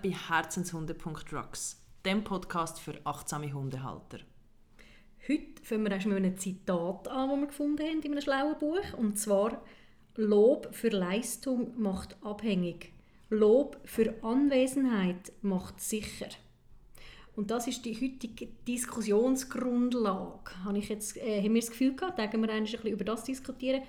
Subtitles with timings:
[0.00, 4.18] Bei Herzenshunde.rocks, dem Podcast für achtsame Hundehalter.
[5.28, 8.56] Heute fangen wir erst mit einem Zitat an, das wir gefunden haben in einem schlauen
[8.60, 8.96] Buch.
[8.96, 9.60] Und zwar:
[10.14, 12.92] Lob für Leistung macht abhängig.
[13.28, 16.28] Lob für Anwesenheit macht sicher.
[17.34, 20.64] Und das ist die heutige Diskussionsgrundlage.
[20.64, 23.24] Habe ich jetzt, äh, haben wir das Gefühl gehabt, denken wir ein bisschen über das
[23.24, 23.82] diskutieren.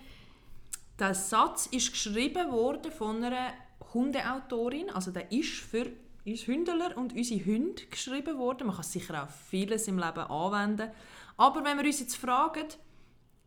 [0.97, 3.53] Der Satz ist geschrieben worden von einer
[3.93, 5.87] Hundeautorin, also der ist für
[6.25, 8.67] uns Hündler und unsere Hunde geschrieben worden.
[8.67, 10.91] Man kann sicher auch vieles im Leben anwenden.
[11.37, 12.67] Aber wenn wir uns jetzt fragen,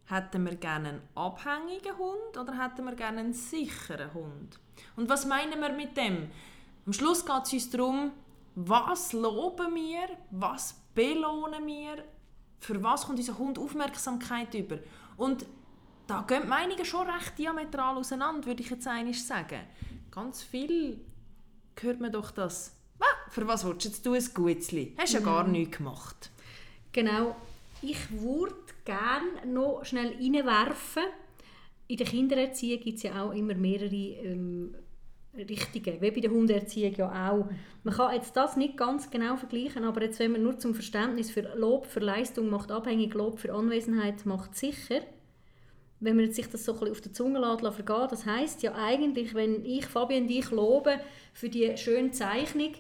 [0.06, 4.58] hätten wir gerne einen abhängigen Hund oder hätten wir gerne einen sicheren Hund?
[4.96, 6.30] Und was meinen wir mit dem?
[6.86, 8.12] Am Schluss geht es uns darum,
[8.54, 12.04] was loben wir, was belohnen wir,
[12.58, 14.78] für was kommt unser Hund Aufmerksamkeit über.
[15.16, 15.46] Und
[16.06, 19.60] da gehen die Meinungen schon recht diametral auseinander, würde ich jetzt eigentlich sagen.
[20.12, 21.00] Ganz viel
[21.80, 24.94] hört man doch das, ah, für was willst du jetzt ein Gutzli?
[24.98, 25.52] Hast ja gar Mhm.
[25.52, 26.30] nichts gemacht.
[26.92, 27.34] Genau.
[27.80, 31.02] Ich würde gerne noch schnell reinwerfen.
[31.88, 34.74] In der Kindererziehung gibt es ja auch immer mehrere ähm,
[35.34, 37.48] Richtungen, wie bei der Hundeerziehung ja auch.
[37.82, 41.30] Man kann jetzt das nicht ganz genau vergleichen, aber jetzt, wenn man nur zum Verständnis
[41.30, 45.00] für Lob für Leistung macht abhängig, Lob für Anwesenheit macht sicher,
[46.02, 48.74] wenn man sich das so ein bisschen auf der Zunge lässt, vergehen, das heißt ja
[48.74, 50.98] eigentlich, wenn ich Fabian dich lobe
[51.32, 52.72] für die schöne Zeichnung,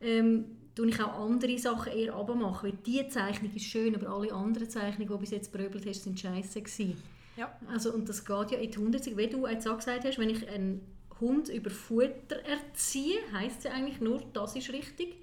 [0.00, 4.32] ähm, tue ich auch andere Sachen eher abmachen, weil diese Zeichnung ist schön, aber alle
[4.32, 6.96] anderen Zeichnungen, die du bis jetzt beröbelt hast, sind scheiße gewesen.
[7.36, 7.52] Ja.
[7.72, 9.18] Also, und das geht ja in die Hunderziehung.
[9.18, 10.80] Wie du jetzt auch gesagt hast, wenn ich einen
[11.20, 15.16] Hund über Futter erziehe, heisst es ja eigentlich nur, das ist richtig,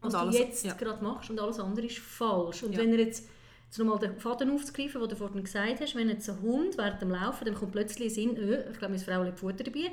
[0.00, 0.74] was du jetzt ja.
[0.74, 2.62] gerade machst und alles andere ist falsch.
[2.62, 2.78] Und Ja.
[2.78, 3.28] wenn er jetzt,
[3.68, 7.02] jetzt nochmal den Faden aufzugreifen, den du vorhin gesagt hast, wenn jetzt ein Hund während
[7.02, 9.90] dem Laufen, dann kommt plötzlich Sinn, äh, ich glaube, meine Frau hat Futter dabei,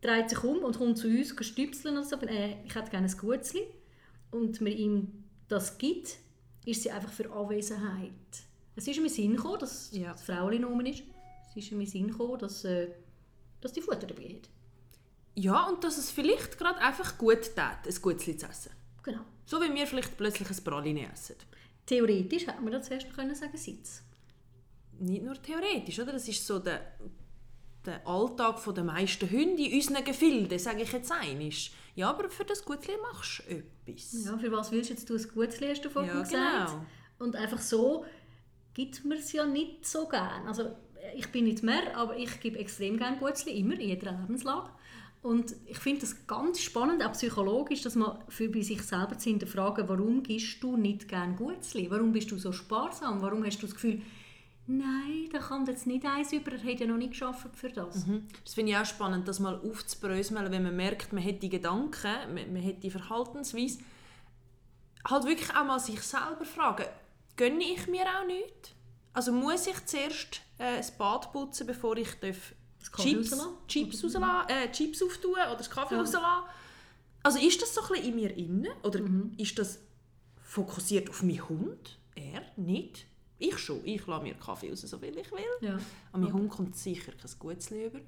[0.00, 3.16] dreht sich um und kommt zu uns stüpseln oder so, äh, ich hätte gerne ein
[3.16, 3.62] Gutzli
[4.30, 6.16] und man ihm das gibt,
[6.64, 8.12] ist sie einfach für Anwesenheit.
[8.76, 10.12] Es ist mir Sinn gekommen, dass Ja.
[10.12, 11.02] das Frauchen rum ist.
[11.50, 12.88] Es ist mir Sinn gekommen, dass, äh,
[13.60, 14.48] dass die Futter dabei hat.
[15.34, 18.70] Ja, und dass es vielleicht gerade einfach gut tät, ein Gutzli zu essen.
[19.02, 19.20] Genau.
[19.44, 21.36] So wie wir vielleicht plötzlich ein Praline essen.
[21.86, 24.02] Theoretisch hätte man das zuerst noch können sagen Sitz.
[24.98, 26.12] Nicht nur theoretisch, oder?
[26.12, 26.80] Das ist so der,
[27.86, 31.50] der Alltag der meisten Hunde in unseren Gefilden, sage ich jetzt einmal.
[31.96, 33.54] Ja, aber für das Gutzli machst du
[33.86, 34.24] etwas.
[34.24, 36.66] Ja, für was willst du jetzt du ein Gutzli, hast du vorhin Ja, gesagt.
[36.70, 36.86] genau.
[37.18, 38.04] Und einfach so
[38.74, 40.46] gibt man es ja nicht so gern.
[40.46, 40.76] Also
[41.16, 44.70] ich bin nicht mehr, aber ich gebe extrem gerne Gutzli, immer, in jeder Lebenslage.
[45.22, 49.28] Und ich finde das ganz spannend, auch psychologisch, dass man für bei sich selber zu
[49.28, 51.90] hinterfragen, warum gibst du nicht gerne Gutzli?
[51.90, 53.20] Warum bist du so sparsam?
[53.20, 54.00] Warum hast du das Gefühl,
[54.66, 58.06] nein, da kommt jetzt nicht eins über, er hat ja noch nicht geschafft für das.
[58.06, 58.26] Mhm.
[58.44, 62.34] Das finde ich auch spannend, das mal aufzubröseln, wenn man merkt, man hat die Gedanken,
[62.34, 63.80] man, man hat die Verhaltensweise.
[65.06, 66.86] Halt wirklich auch mal sich selber fragen,
[67.36, 68.72] gönne ich mir auch nichts?
[69.12, 72.54] Also muss ich zuerst äh, das Bad putzen, bevor ich darf
[72.96, 73.36] Chips?
[73.68, 76.00] Chips, rauslassen, äh, Chips auftun oder das Kaffee Ja.
[76.00, 76.44] rauslassen?
[77.22, 79.34] Also ist das so ein in mir inne oder Mhm.
[79.36, 79.78] ist das
[80.42, 81.98] fokussiert auf meinen Hund?
[82.14, 83.06] Er nicht?
[83.38, 83.80] Ich schon.
[83.84, 85.38] Ich lasse mir Kaffee raus, so viel ich will.
[85.60, 85.78] Ja.
[86.12, 88.00] An meinen Hund kommt sicher kein Gutzli über.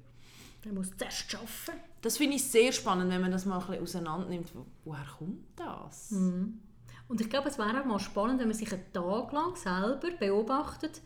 [0.63, 1.83] Der muss zuerst arbeiten.
[2.01, 4.53] Das finde ich sehr spannend, wenn man das mal ein bisschen auseinander nimmt.
[4.55, 6.11] Wo- Woher kommt das?
[6.11, 6.59] Mhm.
[7.07, 10.09] Und ich glaube, es wäre auch mal spannend, wenn man sich einen Tag lang selber
[10.19, 11.01] beobachtet,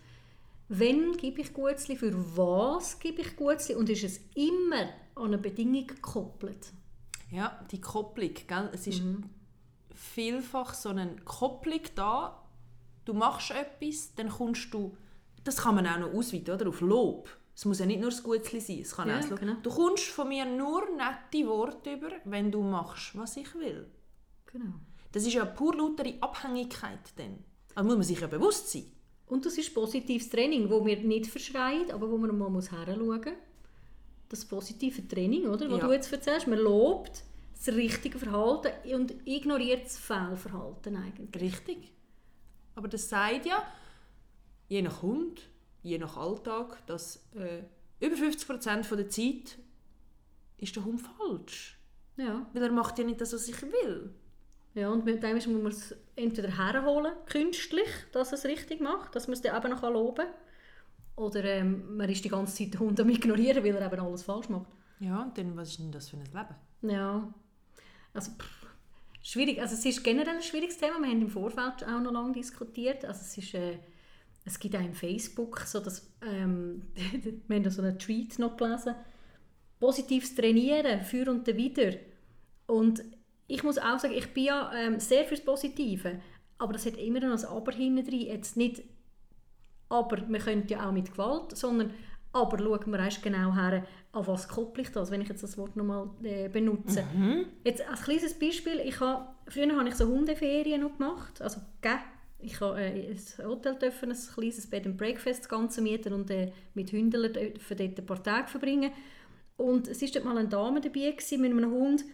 [0.70, 5.38] wenn gebe ich Gutzli, für was gebe ich Gutzli und ist es immer an eine
[5.38, 6.74] Bedingung gekoppelt.
[7.32, 8.34] Ja, die Kopplung.
[8.48, 8.70] Gell?
[8.74, 9.02] Es ist
[9.94, 12.44] vielfach so eine Kopplung da.
[13.06, 14.96] Du machst etwas, dann kommst du...
[15.44, 16.68] Das kann man auch noch ausweiten, oder?
[16.68, 17.30] Auf Lob.
[17.56, 18.80] Es muss ja nicht nur das Gutzli sein.
[18.82, 19.56] Es kann Ja, auch genau.
[19.64, 23.90] Du kommst von mir nur nette Worte über, wenn du machst, was ich will.
[24.46, 24.74] Genau.
[25.12, 27.44] Das ist ja pur lautere Abhängigkeit dann.
[27.74, 28.92] Also muss man sich ja bewusst sein.
[29.28, 33.20] Und das ist positives Training, wo wir nicht verschreien, aber wo man mal muss heranschauen
[33.20, 33.34] muss.
[34.30, 35.70] Das positive Training, oder?
[35.70, 35.88] Was Ja.
[35.88, 37.24] du jetzt erzählst, man lobt
[37.56, 41.42] das richtige Verhalten und ignoriert das Fehlverhalten eigentlich.
[41.42, 41.94] Richtig.
[42.76, 43.64] Aber das sagt ja,
[44.68, 45.42] je nach Hund,
[45.82, 47.64] je nach Alltag, dass äh,
[48.06, 49.58] über 50% von der Zeit
[50.58, 51.78] ist der Hund falsch.
[52.18, 52.48] Ja.
[52.54, 54.14] Weil er macht ja nicht das, was ich will.
[54.78, 59.28] Ja, und mit dem muss man es entweder herholen, künstlich, dass es richtig macht, dass
[59.28, 60.36] man es dann eben noch loben kann.
[61.16, 64.22] Oder ähm, man ist die ganze Zeit den Hund am ignorieren, weil er eben alles
[64.22, 64.68] falsch macht.
[65.00, 66.94] Ja, und dann, was ist denn das für ein Leben?
[66.94, 67.34] Ja,
[68.14, 68.68] also pff,
[69.24, 69.60] schwierig.
[69.60, 71.00] Also es ist generell ein schwieriges Thema.
[71.00, 73.04] Wir haben im Vorfeld auch noch lange diskutiert.
[73.04, 73.80] Also es ist, äh,
[74.46, 76.84] es gibt auch im Facebook so, dass ähm,
[77.48, 78.94] wir haben da so einen Tweet noch gelesen.
[79.80, 81.94] Positives Trainieren für und wieder.
[82.68, 83.04] Und
[83.48, 86.20] ich muss auch sagen, ich bin ja ähm, sehr fürs Positive,
[86.58, 88.22] aber das hat immer noch ein Aber hinten drin.
[88.22, 88.84] Jetzt nicht,
[89.90, 91.92] aber man könnte ja auch mit Gewalt, sondern
[92.34, 95.58] aber schauen wir erst genau her, an was kopple ich das, wenn ich jetzt das
[95.58, 97.04] Wort nochmal äh, benutze.
[97.64, 102.02] Jetzt als kleines Beispiel, ich habe, früher habe ich so Hundeferien noch gemacht, also gegeben.
[102.40, 106.30] Ich habe äh, ein Hotel dürfen, ein kleines Bed and Breakfast das Ganze mieten und
[106.30, 108.92] äh, mit Hündlern dort ein paar Tage verbringen.
[109.56, 112.06] Und es war dort mal eine Dame dabei gewesen, mit einem Hund,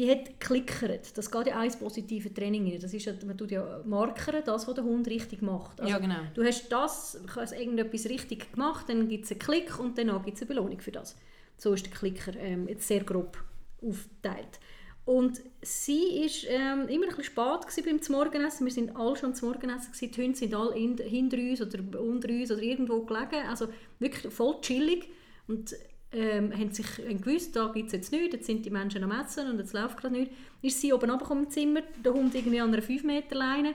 [0.00, 1.16] die hat geklickert.
[1.18, 2.80] Das geht ja auch ins positive Training rein.
[2.80, 5.78] Das ist ja, man tut ja markern, das, was der Hund richtig macht.
[5.78, 6.20] Also, Ja, genau.
[6.32, 10.36] Du hast das, hast irgendetwas richtig gemacht, dann gibt es einen Klick und danach gibt
[10.36, 11.16] es eine Belohnung für das.
[11.58, 13.36] So ist der Klicker ähm, jetzt sehr grob
[13.82, 14.58] aufgeteilt.
[15.04, 18.64] Und sie war ähm, immer ein bisschen spät beim Zmorgenessen.
[18.64, 20.12] Wir sind alle schon zum Morgenessen gewesen.
[20.12, 23.46] Die Hunde sind alle in, hinter uns oder unter uns oder irgendwo gelegen.
[23.48, 23.68] Also
[23.98, 25.10] wirklich voll chillig.
[25.46, 25.74] Und
[26.12, 29.12] ähm, haben sich haben gewusst, da gibt es jetzt nichts, jetzt sind die Menschen am
[29.12, 30.34] Essen und jetzt läuft gerade nichts.
[30.62, 33.74] Ist sie oben runtergekommen im Zimmer, der Hund irgendwie an einer 5 Meter Leine,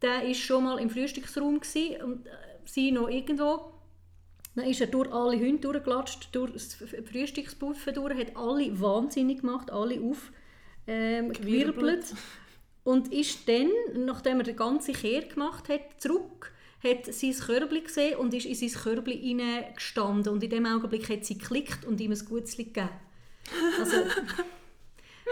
[0.00, 2.30] der war schon mal im Frühstücksraum gewesen, und äh,
[2.64, 3.72] sie noch irgendwo.
[4.54, 9.70] Dann ist er durch alle Hunde durchgelatscht, durch das Frühstücksbuffet durch, hat alle wahnsinnig gemacht,
[9.70, 10.30] alle auf
[10.86, 11.32] ähm.
[12.84, 16.52] Und ist dann, nachdem er den ganzen Kehr gemacht hat, zurück,
[16.84, 20.32] hat sein Körbli gesehen und ist in sein Körbli hineingestanden.
[20.32, 22.90] Und in dem Augenblick hat sie geklickt und ihm ein Gutzli gegeben.
[23.78, 23.96] Also,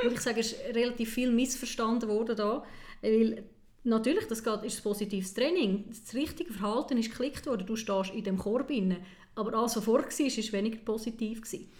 [0.02, 2.64] würde ich sagen, ist relativ viel missverstanden worden da.
[3.00, 3.44] Weil
[3.84, 5.84] natürlich, das ist ein positives Training.
[5.88, 7.66] Das richtige Verhalten ist geklickt worden.
[7.66, 8.96] Du stehst in dem Korb drin.
[9.34, 11.42] Aber alles, was vorher war, war weniger positiv.
[11.42, 11.70] Gewesen.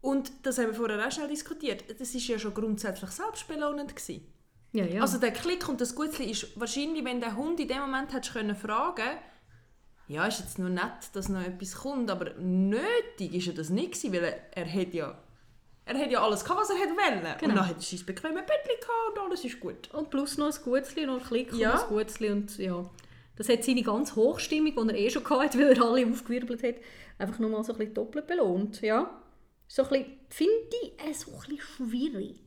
[0.00, 1.84] Und das haben wir vorher auch schnell diskutiert.
[1.98, 3.94] Das war ja schon grundsätzlich selbstbelohnend.
[3.94, 4.37] Gewesen.
[4.72, 5.00] Ja, ja.
[5.00, 8.32] Also der Klick und das Gutzli ist wahrscheinlich, wenn der Hund in dem Moment hättest
[8.34, 9.18] können fragen
[10.08, 13.92] ja, ist jetzt nur nett, dass noch etwas kommt, aber nötig ist ja das nicht
[13.92, 15.18] gewesen, weil er, er hat ja
[15.88, 17.22] er hat ja alles gehabt, was er hätte wollen.
[17.22, 17.52] Genau.
[17.52, 19.88] Und dann hat er sein bequemes Bettchen gehabt und alles ist gut.
[19.94, 21.72] Und plus noch ein Gutzli, noch ein Klick Ja.
[21.72, 22.30] und ein Gutzli.
[22.30, 22.90] Und ja,
[23.36, 26.74] das hat seine ganz Hochstimmung, die er eh schon hatte, weil er alle aufgewirbelt hat,
[27.16, 28.82] einfach nochmal so ein bisschen doppelt belohnt.
[28.82, 29.18] Ja.
[29.66, 32.40] So ein bisschen, finde ich, äh, so ein bisschen schwierig.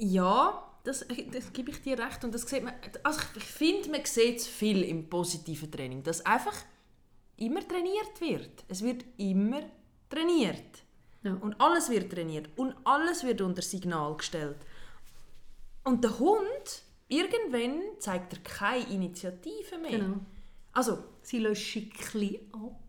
[0.00, 2.24] Ja, das, das gebe ich dir recht.
[2.24, 6.24] Und das sieht man, also ich finde, man sieht es viel im positiven Training, dass
[6.24, 6.56] einfach
[7.36, 8.64] immer trainiert wird.
[8.68, 9.62] Es wird immer
[10.08, 10.82] trainiert.
[11.22, 11.34] Ja.
[11.34, 12.48] Und alles wird trainiert.
[12.56, 14.56] Und alles wird unter Signal gestellt.
[15.84, 19.90] Und der Hund, irgendwann zeigt er keine Initiative mehr.
[19.90, 20.16] Genau.
[20.72, 22.80] Also, Sie löschen ein ab.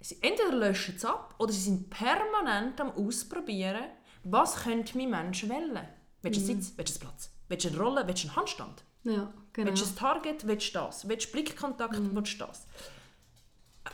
[0.00, 3.84] sie, entweder löschen sie ab oder sie sind permanent am Ausprobieren,
[4.24, 5.86] was könnte mein Mensch wählen.
[6.22, 6.72] Willst du einen Sitz?
[6.76, 7.30] Willst du einen Platz?
[7.48, 8.06] Willst du eine Rolle?
[8.06, 8.84] Willst du einen Handstand?
[9.04, 9.68] Ja, genau.
[9.70, 10.46] Willst du ein Target?
[10.46, 11.08] Willst du das?
[11.08, 11.98] Willst du Blickkontakt?
[12.14, 12.66] Willst du das?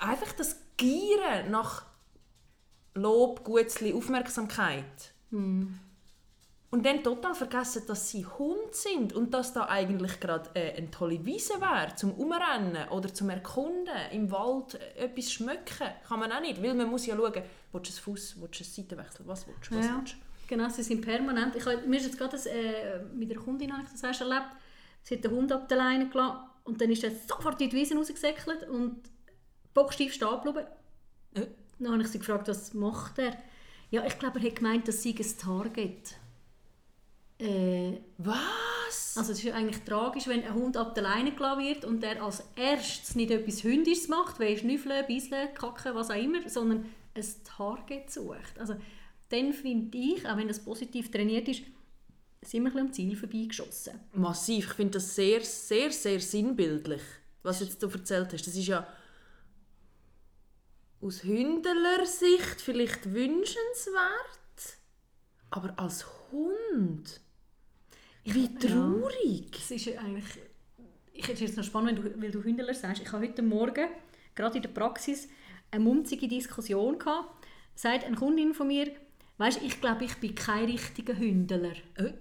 [0.01, 1.85] Einfach das Gieren nach
[2.95, 5.13] Lob, Gutzli, Aufmerksamkeit.
[5.31, 10.91] Und dann total vergessen, dass sie Hund sind und dass da eigentlich gerade äh, eine
[10.91, 15.87] tolle Wiese wäre, zum Umrennen oder zum Erkunden, im Wald äh, etwas schmücken.
[16.09, 18.65] Kann man auch nicht, weil man muss ja schauen, willst du einen Fuß, willst du
[18.65, 19.97] einen Seitenwechsel, was willst du, was Ja.
[19.99, 20.19] willst du?
[20.47, 21.57] Genau, sie sind permanent.
[21.57, 24.47] Ich, mir ist jetzt gerade das, äh, mit einer Kundin habe ich das erst erlebt.
[25.03, 27.77] Sie hat den Hund ab der Leine gelassen und dann ist er sofort in die
[27.77, 29.03] Wiese rausgesäckelt und
[29.75, 30.67] bocksteif stehen geblieben.
[31.35, 31.47] Äh?
[31.79, 33.37] Dann habe ich sie gefragt, was macht er?
[33.91, 36.17] Ja, ich glaube, er hat gemeint, das sei ein Target.
[37.39, 39.17] Äh, Was?
[39.17, 42.23] also es ist eigentlich tragisch, wenn ein Hund ab der Leine gelassen wird und der
[42.23, 47.25] als erstes nicht etwas Hündisches macht, wie Schnüffeln, Bisseln, Kacken, was auch immer, sondern ein
[47.45, 48.59] Target sucht.
[48.59, 48.77] Also
[49.35, 51.63] dann finde ich, auch wenn das positiv trainiert ist,
[52.43, 54.01] sind wir ein bisschen am Ziel vorbeigeschossen.
[54.13, 54.67] Massiv.
[54.67, 57.03] Ich finde das sehr, sehr, sehr sinnbildlich,
[57.43, 58.47] was jetzt du erzählt hast.
[58.47, 58.87] Das ist ja
[61.01, 64.79] aus Hündler Sicht vielleicht wünschenswert,
[65.51, 67.21] aber als Hund,
[68.25, 69.51] wie traurig.
[69.57, 70.25] Es ist ja eigentlich,
[71.13, 73.03] ich finde es noch spannend, wenn du, weil du Hündler sagst.
[73.03, 73.89] Ich habe heute Morgen,
[74.35, 75.29] gerade in der Praxis,
[75.71, 77.47] eine munzige Diskussion gehabt.
[77.75, 78.91] Sagt eine Kundin von mir,
[79.39, 81.73] weißt, ich glaube, ich bin kein richtiger Hündler.
[81.97, 82.13] Äh?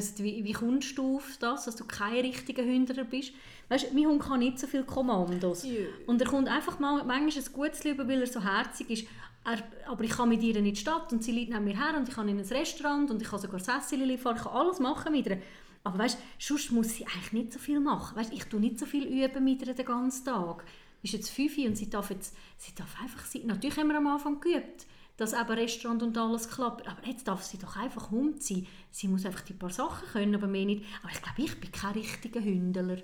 [0.00, 3.32] Sie, wie, wie kommst du auf das, dass du kein richtiger Hündler bist?
[3.70, 5.64] Weißt, mein Hund kann nicht so viele Kommandos.
[5.64, 5.86] Ja.
[6.06, 9.06] Und er kommt einfach mal, manchmal ein gutes über, weil er so herzig ist.
[9.44, 11.96] Er, aber ich kann mit ihr in die Stadt und sie liegt neben mir her
[11.96, 14.78] und ich kann in ein Restaurant und ich kann sogar Sessel fahren, ich kann alles
[14.78, 15.40] machen mit ihr.
[15.84, 18.14] Aber weißt, sonst muss sie eigentlich nicht so viel machen.
[18.14, 20.64] Weißt, ich tue nicht so viel üben mit ihr den ganzen Tag.
[21.00, 23.46] Sie ist jetzt fünf und sie darf jetzt, sie darf einfach sein.
[23.46, 24.86] Natürlich haben wir am Anfang geübt,
[25.18, 26.88] dass eben Restaurant und alles klappt.
[26.88, 28.66] Aber jetzt darf sie doch einfach Hund sein.
[28.90, 30.84] Sie muss einfach die paar Sachen können, aber mehr nicht.
[31.02, 32.98] Aber ich glaube, ich bin kein richtiger Hündler.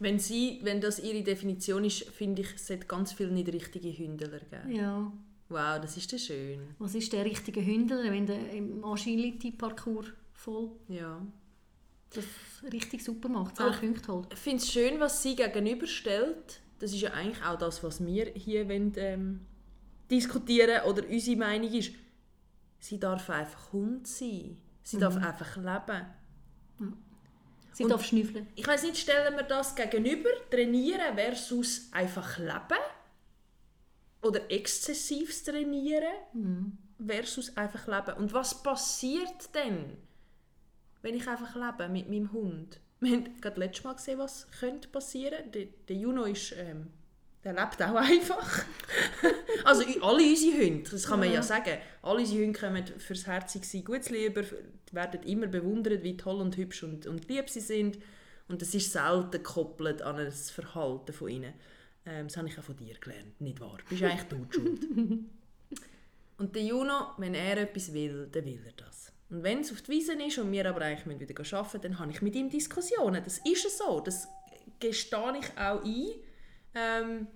[0.00, 3.96] Wenn, sie, wenn das ihre Definition ist, finde ich, es sollte ganz viele nicht richtige
[3.96, 4.70] Hündler geben.
[4.74, 5.12] Ja.
[5.48, 6.74] Wow, das ist ja schön.
[6.78, 11.24] Was ist der richtige Hündel, wenn der im Agility-Parcours voll Ja.
[12.12, 12.24] das
[12.72, 13.80] richtig super macht, 10 Ach.
[13.80, 14.26] Punkte holt?
[14.32, 16.60] Ich finde es schön, was sie gegenüberstellt.
[16.80, 19.40] Das ist ja eigentlich auch das, was wir hier wollen, ähm,
[20.10, 21.92] diskutieren oder unsere Meinung ist.
[22.80, 24.56] Sie darf einfach Hund sein.
[24.82, 26.06] Sie darf einfach leben.
[27.72, 28.46] Sie Und- darf schnüffeln.
[28.56, 32.82] Ich weiß nicht, stellen wir das gegenüber, trainieren versus einfach leben?
[34.22, 38.18] Oder exzessives Trainieren versus einfach leben?
[38.18, 39.96] Und was passiert denn,
[41.02, 42.80] wenn ich einfach lebe mit meinem Hund?
[43.00, 45.52] Wir haben gerade letztes Mal gesehen, was könnte passieren.
[45.52, 46.90] Der, der Juno ist, ähm,
[47.44, 48.64] der lebt auch einfach.
[49.64, 51.42] also alle unsere Hunde, das kann man ja, Ja.
[51.42, 51.78] sagen.
[52.02, 54.42] Alle unsere Hunde kommen fürs herzige sein gut lieber,
[54.92, 57.98] werden immer bewundert, wie toll und hübsch und, und lieb sie sind.
[58.48, 61.52] Und das ist selten gekoppelt an das Verhalten von ihnen.
[62.06, 63.78] Ähm, das habe ich auch von dir gelernt, nicht wahr?
[63.88, 64.80] Bist eigentlich du schuld.
[66.38, 69.12] Und der Juno, wenn er etwas will, dann will er das.
[69.28, 72.12] Und wenn es auf die Wiese ist und wir aber eigentlich wieder arbeiten dann habe
[72.12, 73.22] ich mit ihm Diskussionen.
[73.22, 74.00] Das ist es so.
[74.00, 74.28] Das
[74.78, 76.06] gestehe ich auch ein.
[76.78, 77.26] Ähm,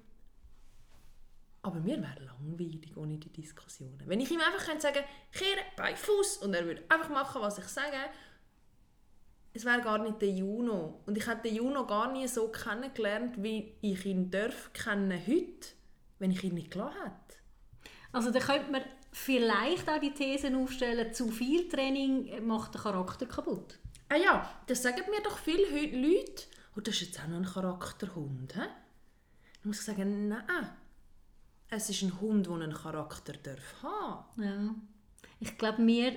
[1.62, 4.02] aber mir wäre langweilig ohne die Diskussionen.
[4.06, 7.58] Wenn ich ihm einfach könnte sagen kehre bei Fuß und er würde einfach machen, was
[7.58, 7.96] ich sage,
[9.54, 11.02] es wäre gar nicht der Juno.
[11.06, 15.68] Und ich hätte den Juno gar nie so kennengelernt, wie ich ihn darf kennen heute,
[16.18, 17.36] wenn ich ihn nicht gelassen hätte.
[18.12, 18.82] Also da könnte man
[19.12, 23.78] vielleicht auch die These aufstellen, zu viel Training macht den Charakter kaputt.
[24.08, 25.64] Ah ja, das sagen mir doch viele
[25.96, 26.44] Leute.
[26.76, 28.54] Oh, das ist jetzt auch noch ein Charakterhund.
[28.54, 28.62] He?
[29.62, 30.44] Dann muss ich sagen, nein.
[31.70, 34.42] Es ist ein Hund, der einen Charakter darf haben.
[34.42, 34.74] Ja.
[35.40, 36.12] Ich glaube, wir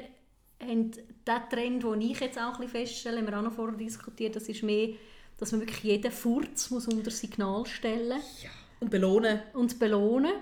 [0.61, 3.77] haben den Trend, den ich jetzt auch ein bisschen feststelle, haben wir auch noch vorher
[3.77, 4.95] diskutiert, das ist mehr,
[5.37, 8.49] dass man wirklich jeden Furz muss unter Signal stellen Ja.
[8.79, 9.41] Und belohnen.
[9.53, 10.33] und belohnen.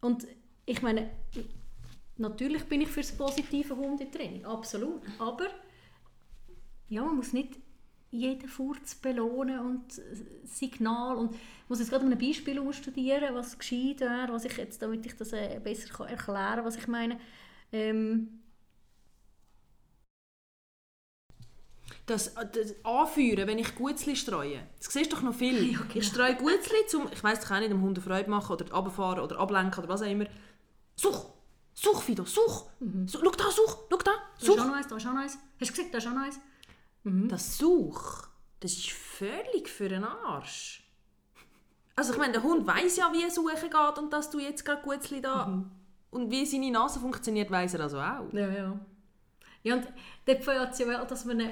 [0.00, 0.26] Und
[0.66, 1.10] ich meine,
[2.16, 5.02] natürlich bin ich für das positive Hundetraining, absolut.
[5.18, 5.46] Aber
[6.88, 7.58] ja, man muss nicht
[8.10, 10.02] jeden Furz belohnen und äh,
[10.46, 14.80] Signal und ich muss jetzt gerade ein Beispiel ausstudieren, was geschieht wäre, was ich jetzt,
[14.80, 17.20] damit ich das äh, besser kann erklären kann, was ich meine.
[17.72, 18.40] Ähm,
[22.08, 24.60] Das, das Anführen, wenn ich Gutzli streue.
[24.78, 25.62] Das siehst du doch noch viel.
[25.72, 25.90] Ja, genau.
[25.92, 29.20] Ich streue Gutzli, zum, ich weiss, ich kann nicht dem Hund Freude machen oder runterfahren
[29.20, 30.24] oder ablenken oder was auch immer.
[30.96, 31.26] Such!
[31.74, 32.64] Such, Fido, such!
[33.06, 33.78] Such schau da, such!
[33.90, 34.58] Schau da, da ist such!
[34.58, 35.38] auch noch eins, da ist auch noch eins.
[35.60, 36.40] Hast du gesagt, da ist auch noch eins?
[37.28, 38.28] Das Such,
[38.60, 40.84] das ist völlig für den Arsch.
[41.96, 44.82] Also ich meine, der Hund weiß ja, wie Suchen geht und dass du jetzt gerade
[44.82, 45.64] Gutzli da...
[46.10, 48.32] Und wie seine Nase funktioniert, weiß er also auch.
[48.32, 48.80] Ja, ja.
[49.62, 49.86] Ja, und
[50.24, 51.42] dort fällt es ja auch, dass man...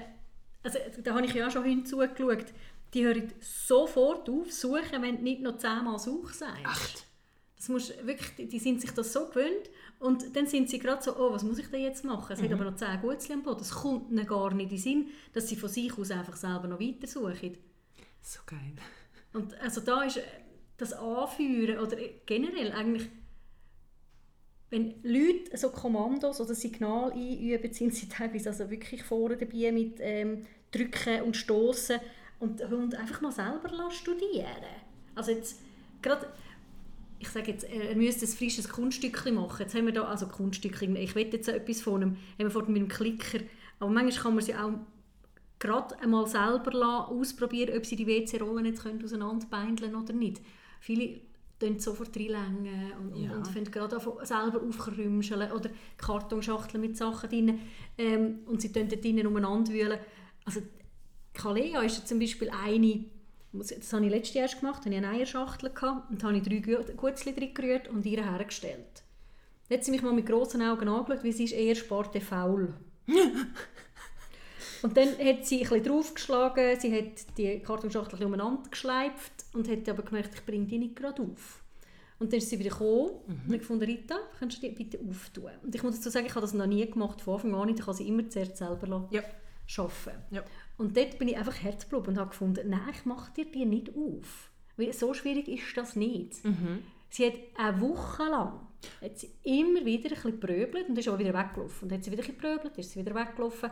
[0.63, 2.47] Also, da habe ich ja auch schon hinzugeschaut.
[2.95, 6.65] Die hören sofort auf, suchen, wenn du nicht noch zehnmal Such sagst.
[6.65, 7.07] Echt?
[7.57, 9.71] Das musst, wirklich, die- die sind sich das so gewöhnt.
[9.99, 12.33] Und dann sind sie gerade so, oh, was muss ich denn jetzt machen?
[12.33, 13.63] Es hat aber noch zehn Gutzli am Boden.
[13.63, 16.69] Es kommt ihnen gar nicht in den Sinn, dass sie von sich aus einfach selber
[16.69, 17.57] noch weiter suchen.
[18.21, 18.75] So geil.
[19.33, 20.23] Und also da ist äh,
[20.77, 23.09] das Anführen oder generell eigentlich,
[24.69, 29.97] wenn Leute so Kommandos oder Signal einüben, sind sie teilweise also wirklich vorne dabei mit
[30.01, 32.01] ähm, Drücken und Stoßen
[32.39, 34.47] und Hund einfach mal selber studieren.
[35.15, 35.61] Also jetzt
[36.03, 36.27] gerade
[37.19, 39.63] ich sage jetzt, er müsste ein frisches Kunststückchen machen.
[39.63, 42.73] Jetzt haben wir da, also Kunststückchen, ich will jetzt etwas von einem, haben wir vorhin
[42.73, 43.39] mit dem Klicker,
[43.79, 44.73] aber manchmal kann man sie auch
[45.59, 50.41] gerade einmal selber lassen, ausprobieren, ob sie die WC-Rollen jetzt können auseinanderbeindeln oder nicht.
[50.81, 51.21] Viele
[51.59, 53.33] tun sofort reinlängen und, Ja.
[53.35, 57.59] und, fangen gerade selber aufkrümscheln oder Kartonschachteln mit Sachen drin
[57.97, 59.99] ähm, und sie tun dort drinnen umeinander wühlen.
[60.45, 60.61] Also
[61.33, 63.05] Kalea ist zum Beispiel eine,
[63.59, 66.59] das habe ich letztes Jahr gemacht, hatte ich eine Eierschachtel gehabt, und habe ich drei
[66.59, 69.03] Gu- Gutzli drin gerührt und ihr hergestellt.
[69.69, 72.73] Dann hat sie mich mal mit grossen Augen angeschaut, weil sie ist eher Sparte faul.
[74.83, 79.69] und dann hat sie ein bisschen draufgeschlagen, sie hat die Kartonschachtel ein umeinander geschleift und
[79.69, 81.63] hat aber gemerkt, ich bringe die nicht gerade auf.
[82.19, 83.11] Und dann ist sie wieder gekommen
[83.47, 85.51] und hat gefunden, Rita, kannst du die bitte auftun?
[85.63, 87.81] Und ich muss dazu sagen, ich habe das noch nie gemacht, von Anfang an nicht.
[87.81, 89.23] Ich habe sie immer zuerst selber Ja.
[89.79, 90.23] arbeiten.
[90.31, 90.43] Ja.
[90.79, 93.91] Und dort bin ich einfach Herzblut und habe gefunden, nein, ich mache dir die nicht
[93.97, 94.51] auf.
[94.77, 96.37] Weil so schwierig ist das nicht.
[97.09, 98.67] Sie hat eine Woche lang
[99.03, 101.89] hat sie immer wieder ein bisschen pröbelt und ist auch wieder weggelaufen.
[101.89, 103.71] Und hat sie wieder ein bisschen ist sie wieder weggelaufen.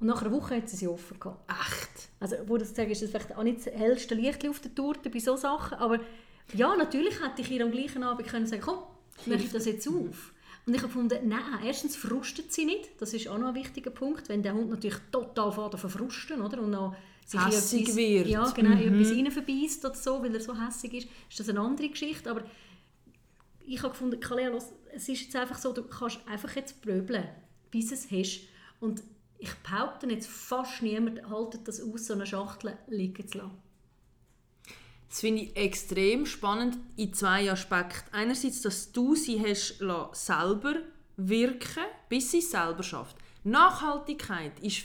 [0.00, 1.50] Und nach einer Woche hat sie sie offen gehabt.
[1.50, 2.08] Echt?
[2.20, 5.10] Also, wo das sagen, ist das vielleicht auch nicht das hellste Licht auf der Torte
[5.10, 6.00] bei solchen Sachen, aber
[6.52, 8.80] ja, natürlich hätte ich ihr am gleichen Abend können sagen komm,
[9.18, 10.33] ich möchte das jetzt auf.
[10.66, 13.90] Und ich habe gefunden, nein, erstens frustet sie nicht, das ist auch noch ein wichtiger
[13.90, 16.62] Punkt, wenn der Hund natürlich total fährt verfrusten, oder?
[16.62, 18.26] Und noch sich Hässig etwas- wird.
[18.28, 21.48] Ja, genau, in etwas rein verbeißt oder so, weil er so hässig ist, ist das
[21.48, 22.44] eine andere Geschichte, aber
[23.66, 27.28] ich habe gefunden, Kalea, los, es ist jetzt einfach so, du kannst einfach jetzt bröbeln,
[27.70, 28.42] bis es hast.
[28.80, 29.02] Und
[29.38, 33.63] ich behaupte jetzt, fast niemand haltet das aus, so eine Schachtel liegen zu lassen.
[35.08, 38.12] Das finde ich extrem spannend in zwei Aspekten.
[38.12, 40.74] Einerseits, dass du sie hast lassen, selber
[41.16, 43.16] wirken bis sie es selber schafft.
[43.44, 44.84] Nachhaltigkeit ist,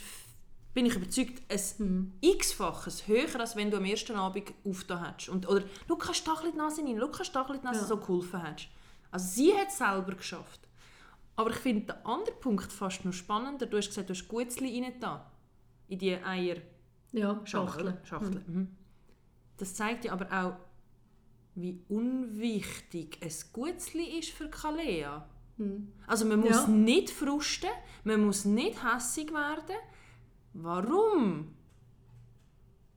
[0.74, 5.28] bin ich überzeugt, ein x-faches höher, als wenn du am ersten Abend aufgetan hättest.
[5.30, 7.02] Und, oder «Schau, kannst du da ein bisschen die Nase rein?
[7.02, 7.86] Ein bisschen die Nase Ja.
[7.86, 8.68] so geholfen hättest.
[9.10, 10.60] Also sie hat es selber geschafft.
[11.36, 13.66] Aber ich finde den anderen Punkt fast noch spannender.
[13.66, 15.30] Du hast gesagt, du hast Gutzli rein da
[15.88, 16.56] in die Eier.
[17.12, 17.98] Ja, Schachtel.
[18.04, 18.04] Schachtel.
[18.04, 18.44] Schachtel.
[18.46, 18.76] Mhm.
[19.60, 20.56] Das zeigt ja aber auch,
[21.54, 25.28] wie unwichtig ein Gutzli ist für Kalea.
[26.06, 26.66] Also man muss Ja.
[26.68, 27.68] nicht frusten,
[28.04, 29.76] man muss nicht hässig werden.
[30.54, 31.54] Warum?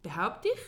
[0.01, 0.61] Behaupte ich,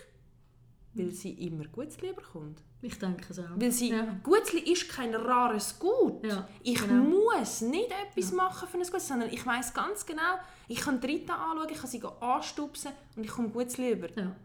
[0.93, 2.61] weil sie immer Gutzli bekommt.
[2.81, 3.45] Ich denke es auch.
[3.55, 4.17] Weil sie, Ja.
[4.23, 6.23] Gutzli ist kein rares Gut.
[6.25, 7.03] Ja, ich genau.
[7.03, 11.33] muss nicht etwas machen für ein Gutzli, sondern ich weiß ganz genau, ich kann Rita
[11.33, 14.09] anschauen, ich kann sie anstupsen und ich komme Gutzli über.
[14.19, 14.35] Ja.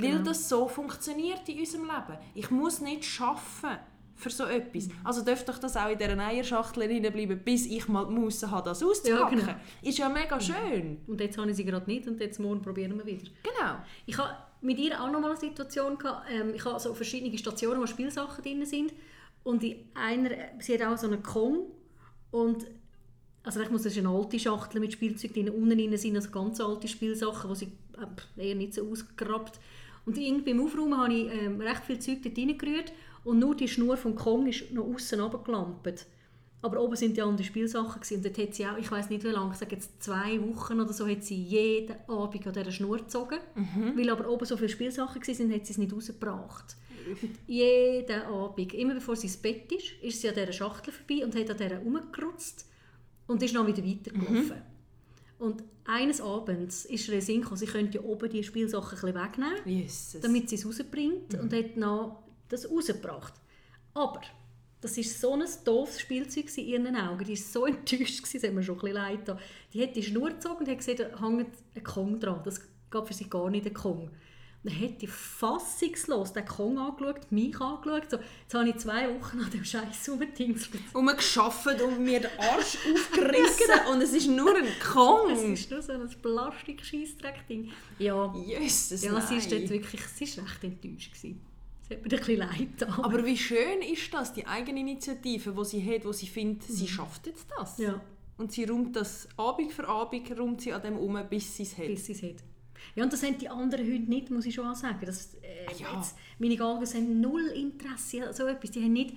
[0.00, 0.24] Weil Genau.
[0.24, 2.18] das so funktioniert in unserem Leben.
[2.34, 3.78] Ich muss nicht schaffen
[4.14, 4.88] für so etwas.
[4.88, 4.92] Mhm.
[5.04, 8.68] Also dürfte doch das auch in dieser Eierschachtel bleiben, bis ich mal die Muße habe,
[8.68, 9.38] das auszupacken.
[9.38, 9.58] Ja, genau.
[9.82, 10.98] Ist ja mega schön.
[11.06, 13.24] Und jetzt habe ich sie gerade nicht und jetzt morgen probieren wir wieder.
[13.44, 13.76] Genau.
[14.06, 16.26] Ich habe mit ihr auch noch mal eine Situation gehabt.
[16.32, 18.92] Ähm, ich habe so verschiedene Stationen, wo Spielsachen drin sind.
[19.44, 21.66] Und in einer, sie hat auch so einen Kong.
[22.32, 22.66] Und
[23.44, 25.48] also ich muss das ist eine alte Schachtel mit Spielzeug drin.
[25.48, 27.72] Unten drin sind also ganz alte Spielsachen, die sie
[28.36, 29.60] äh, eher nicht so ausgegrabt.
[30.08, 32.94] Und irgendwie beim Aufräumen habe ich ähm, recht viel Zeug dort reingerührt.
[33.24, 36.06] Und nur die Schnur vom Kong ist noch außen runtergelampt.
[36.62, 38.16] Aber oben sind die anderen Spielsachen gewesen.
[38.16, 40.80] und dort hat sie auch, ich weiß nicht wie lange, ich sage jetzt zwei Wochen
[40.80, 43.38] oder so, hat sie jeden Abend an dieser Schnur gezogen.
[43.98, 46.74] Weil aber oben so viele Spielsachen waren, hat sie es nicht rausgebracht.
[47.22, 51.22] Und jeden Abend, immer bevor sie ins Bett ist, ist sie an dieser Schachtel vorbei
[51.22, 52.64] und hat an dieser rumgerutzt
[53.26, 54.62] und ist dann wieder weitergelaufen.
[55.38, 57.08] Und eines Abends ist
[57.42, 60.20] gekommen, sie könnte ja oben die Spielsachen ein wegnehmen Jesus.
[60.20, 62.12] damit sie es rausbringt und hat dann
[62.48, 63.34] das rausgebracht.
[63.94, 64.20] Aber
[64.80, 67.24] das war so ein doofes Spielzeug in ihren Augen.
[67.24, 69.38] Die war so enttäuscht, das hat mir schon ein bisschen leid getan.
[69.72, 72.40] Die hat die Schnur gezogen und hat gesehen, da hängt ein Kong dran.
[72.44, 74.10] Das gab für sie gar nicht ein Kong.
[74.64, 78.10] Dann hat die fassungslos den Kong angeschaut, mich angeschaut.
[78.10, 80.82] So, jetzt habe ich zwei Wochen an dem Scheiß rumgedingselt.
[80.92, 85.30] Umgeschafft und mir den Arsch aufgerissen und es ist nur ein Kong.
[85.30, 86.82] Es ist nur so ein plastik
[87.48, 91.12] ding Ja, Jesus, ja sie ist dort wirklich sie ist recht enttäuscht.
[91.14, 91.40] Gewesen.
[91.82, 93.04] Es hat mir ein bisschen leid getan.
[93.04, 96.88] Aber wie schön ist das, die eigene Initiative, die sie hat, wo sie findet, sie
[96.88, 97.78] schafft jetzt das.
[97.78, 98.00] ja.
[98.36, 101.76] Und sie räumt das Abend für Abend räumt sie an dem um, bis sie es
[101.76, 101.86] hat.
[101.86, 102.36] bis sie es hat.
[102.94, 104.98] Ja, und das haben die anderen Hunde nicht, muss ich schon auch sagen.
[105.04, 105.96] Das, äh, Ja.
[105.96, 108.70] jetzt, meine Galgen haben null Interesse an so etwas.
[108.70, 109.14] Die haben nicht,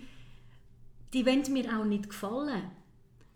[1.13, 2.63] die wollen mir auch nicht gefallen.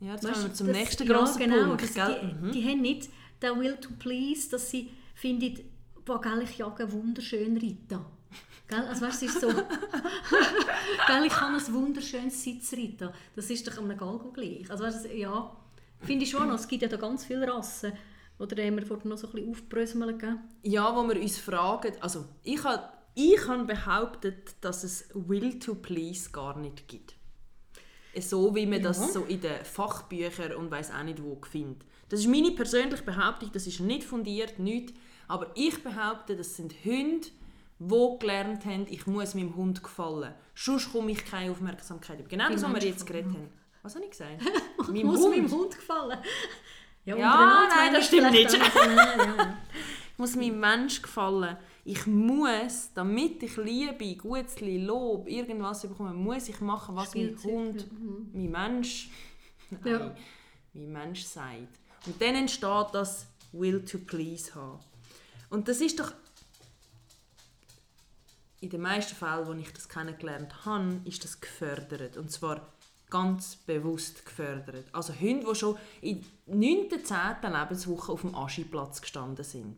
[0.01, 1.83] Ja, jetzt Weißt wir zum das- nächsten ja, grossen genau, Punkt.
[1.83, 2.37] das- gell?
[2.41, 2.51] Mhm.
[2.51, 3.09] Die, die haben nicht
[3.41, 5.59] den Will to Please, dass sie finden,
[6.05, 8.05] boah, gell, ich jage wunderschön Rita.
[8.67, 8.79] Gell?
[8.87, 9.47] Also weißt, es ist so,
[11.07, 13.13] gell, ich habe ein wunderschönes Sitzrita.
[13.35, 14.69] Das ist doch einem Galgo gleich.
[14.69, 15.55] Also weißt, ja,
[16.01, 17.93] finde ich schon, es gibt ja da ganz viele Rassen.
[18.37, 20.39] Oder haben wir vorhin noch so ein bisschen aufbröseln?
[20.63, 22.83] Ja, wo wir uns fragen, also ich habe
[23.17, 27.15] ich habe behauptet, dass es Will to Please gar nicht gibt.
[28.19, 28.89] So wie man Ja.
[28.89, 31.85] das so in den Fachbüchern und weiß auch nicht wo findet.
[32.09, 34.93] Das ist meine persönliche Behauptung, das ist nicht fundiert, nicht.
[35.27, 37.27] Aber ich behaupte, das sind Hunde,
[37.79, 40.33] die gelernt haben, ich muss meinem Hund gefallen.
[40.53, 42.27] Sonst komme ich keine Aufmerksamkeit über.
[42.29, 43.49] Genau das, was wir jetzt geredet haben.
[43.81, 44.41] Was habe ich gesagt?
[44.87, 46.17] Meinem muss meinem Hund gefallen.
[47.05, 48.51] Ja, Ja, nein, das stimmt nicht.
[48.53, 49.57] Ja.
[50.11, 51.57] Ich muss meinem Mensch gefallen.
[51.83, 57.85] Ich muss, damit ich Liebe, Gutzli, Lob, irgendwas bekomme, muss ich machen, was mein Hund,
[58.33, 59.09] mein Mensch,
[59.69, 60.15] nein, Ja.
[60.73, 61.67] mein Mensch sagt.
[62.05, 64.79] Und dann entsteht das Will to Please haben.
[65.49, 66.11] Und das ist doch
[68.61, 72.17] in den meisten Fällen, wo ich das kennengelernt habe, ist das gefördert.
[72.17, 72.67] Und zwar
[73.09, 74.85] ganz bewusst gefördert.
[74.91, 76.89] Also Hunde, die schon in der 9.
[77.03, 77.51] 10.
[77.53, 79.77] Lebenswoche auf dem Aschiplatz gestanden sind.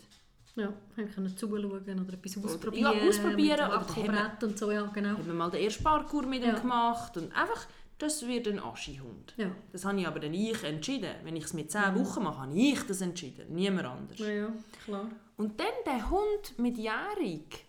[0.55, 2.81] Ja, haben können zuschauen oder etwas ausprobieren.
[2.97, 5.09] ja, ausprobieren, oder Akkubrett und so, ja, genau.
[5.09, 6.59] haben wir mal den ersten Parkour mit ihm Ja.
[6.59, 7.67] gemacht und einfach,
[7.99, 9.35] das wird ein Aschi-Hund.
[9.37, 9.51] Ja.
[9.71, 11.11] Das habe ich aber dann ich entschieden.
[11.23, 14.17] Wenn ich es mit 10 Wochen mache, habe ich das entschieden, niemand anders.
[14.17, 15.05] Ja, ja, klar.
[15.37, 17.65] Und dann der Hund mit Jährig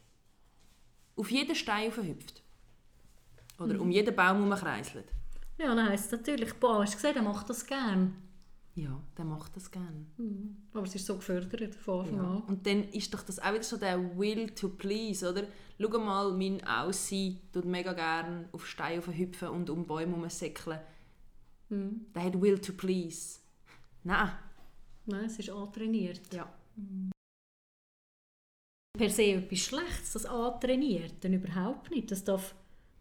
[1.17, 2.43] auf jeden Stein hüpft
[3.59, 3.81] Oder Mhm.
[3.81, 5.09] um jeden Baum herumkreiselt.
[5.59, 8.15] Ja, dann heisst es natürlich, boah, hast du gesehen, er macht das gern.
[8.75, 10.07] Ja, der macht das gerne.
[10.19, 10.57] Mhm.
[10.73, 12.31] Aber es ist so gefördert von Anfang Ja.
[12.31, 12.43] an.
[12.43, 15.49] Und dann ist doch das auch wieder so der Will to please, oder?
[15.81, 20.79] Schau mal, mein Aussie tut mega gerne auf Steine hüpfen und um Bäume herumsäckeln.
[21.71, 22.07] Mhm.
[22.15, 23.41] Der hat Will to please.
[24.05, 24.31] Nein.
[25.07, 26.21] Nein, es ist antrainiert.
[26.33, 26.49] Ja.
[28.97, 32.11] Per se etwas Schlechtes, das antrainiert, dann überhaupt nicht.
[32.11, 32.55] Das, darf,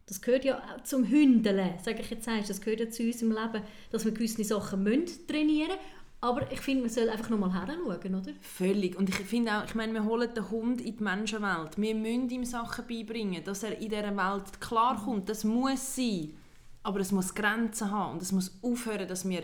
[0.07, 2.43] das gehört ja auch zum Hündeln, sage ich jetzt einmal.
[2.47, 5.79] Das gehört ja zu unserem Leben, dass wir gewisse Sachen müssen trainieren müssen.
[6.19, 8.31] Aber ich finde, man soll einfach nochmal hinschauen, oder?
[8.41, 8.95] Völlig.
[8.97, 11.77] Und ich finde auch, ich meine, wir holen den Hund in die Menschenwelt.
[11.77, 15.29] Wir müssen ihm Sachen beibringen, dass er in dieser Welt klarkommt.
[15.29, 16.33] Das muss sein.
[16.81, 18.13] Aber es muss Grenzen haben.
[18.13, 19.43] Und es muss aufhören, dass wir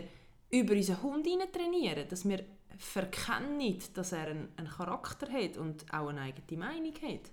[0.50, 2.08] über unseren Hund hinein trainieren.
[2.08, 2.40] Dass wir
[2.76, 7.30] verkennen, dass er einen, einen Charakter hat und auch eine eigene Meinung hat.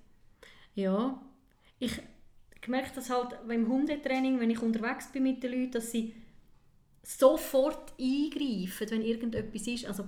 [0.76, 1.20] Ja,
[1.80, 2.00] ich
[2.68, 6.14] merke das halt beim Hundetraining, wenn ich unterwegs bin mit den Leuten, dass sie
[7.04, 9.86] sofort eingreifen, wenn irgendetwas ist.
[9.86, 10.08] Also,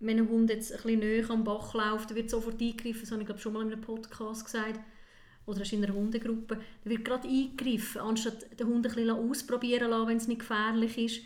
[0.00, 3.00] wenn ein Hund jetzt ein bisschen näher am Bach läuft, wird sofort eingegriffen.
[3.00, 4.80] Das habe ich glaube schon mal in einem Podcast gesagt.
[5.46, 6.60] Oder in einer Hundegruppe.
[6.84, 10.98] Da wird gerade eingegriffen, anstatt den Hund ein bisschen ausprobieren lassen, wenn es nicht gefährlich
[10.98, 11.22] ist.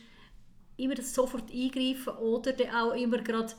[0.76, 3.52] Immer das sofort eingreifen oder dann auch immer gerade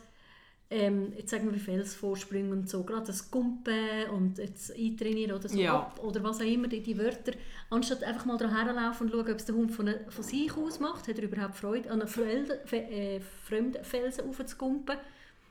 [0.74, 5.58] ähm, jetzt sagen wir Felsvorsprünge und so, gerade das Gumpen und jetzt eintrainieren oder so
[5.58, 5.76] Ja.
[5.80, 7.34] ab oder was auch immer, die, die Wörter,
[7.70, 10.80] anstatt einfach mal daher laufen und schauen, ob es der Hund von, von sich aus
[10.80, 14.98] macht, hat er überhaupt Freude an Freude, äh, fremden Felsen aufzugumpen.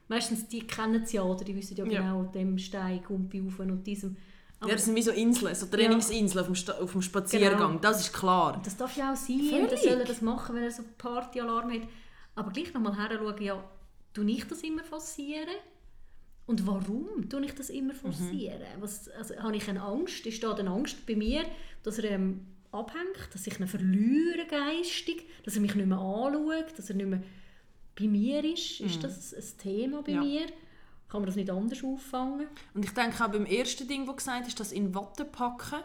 [0.09, 2.01] Meistens die kennen es ja, oder die wissen ja Ja.
[2.01, 4.17] genau, dem Stein gumpe ich auf und diesem.
[4.65, 7.59] Ja, das sind wie so Inseln, so Trainingsinseln auf, dem auf dem Spaziergang.
[7.69, 7.81] Genau.
[7.81, 8.61] Das ist klar.
[8.65, 9.63] Das darf ja auch sein, Völlig.
[9.63, 11.81] und dann soll er das machen, wenn er so Partyalarm hat.
[12.37, 13.65] Aber gleich nochmal her schauen, ja,
[14.13, 15.57] tue ich das immer forcieren?
[16.47, 18.63] Und warum tue ich das immer forcieren?
[18.81, 20.27] Was, also, habe ich eine Angst?
[20.27, 21.45] Ist da eine Angst bei mir,
[21.83, 26.77] dass er ähm, abhängt, dass ich ihn verliere geistig, dass er mich nicht mehr anschaut,
[26.77, 27.23] dass er nicht mehr
[27.99, 28.81] bei mir ist?
[28.81, 30.23] Ist das ein Thema bei Ja.
[30.23, 30.47] mir?
[31.09, 32.49] Kann man das nicht anders auffangen?
[32.75, 35.81] Und ich denke auch beim ersten Ding, du gesagt hast, das in Watte packen.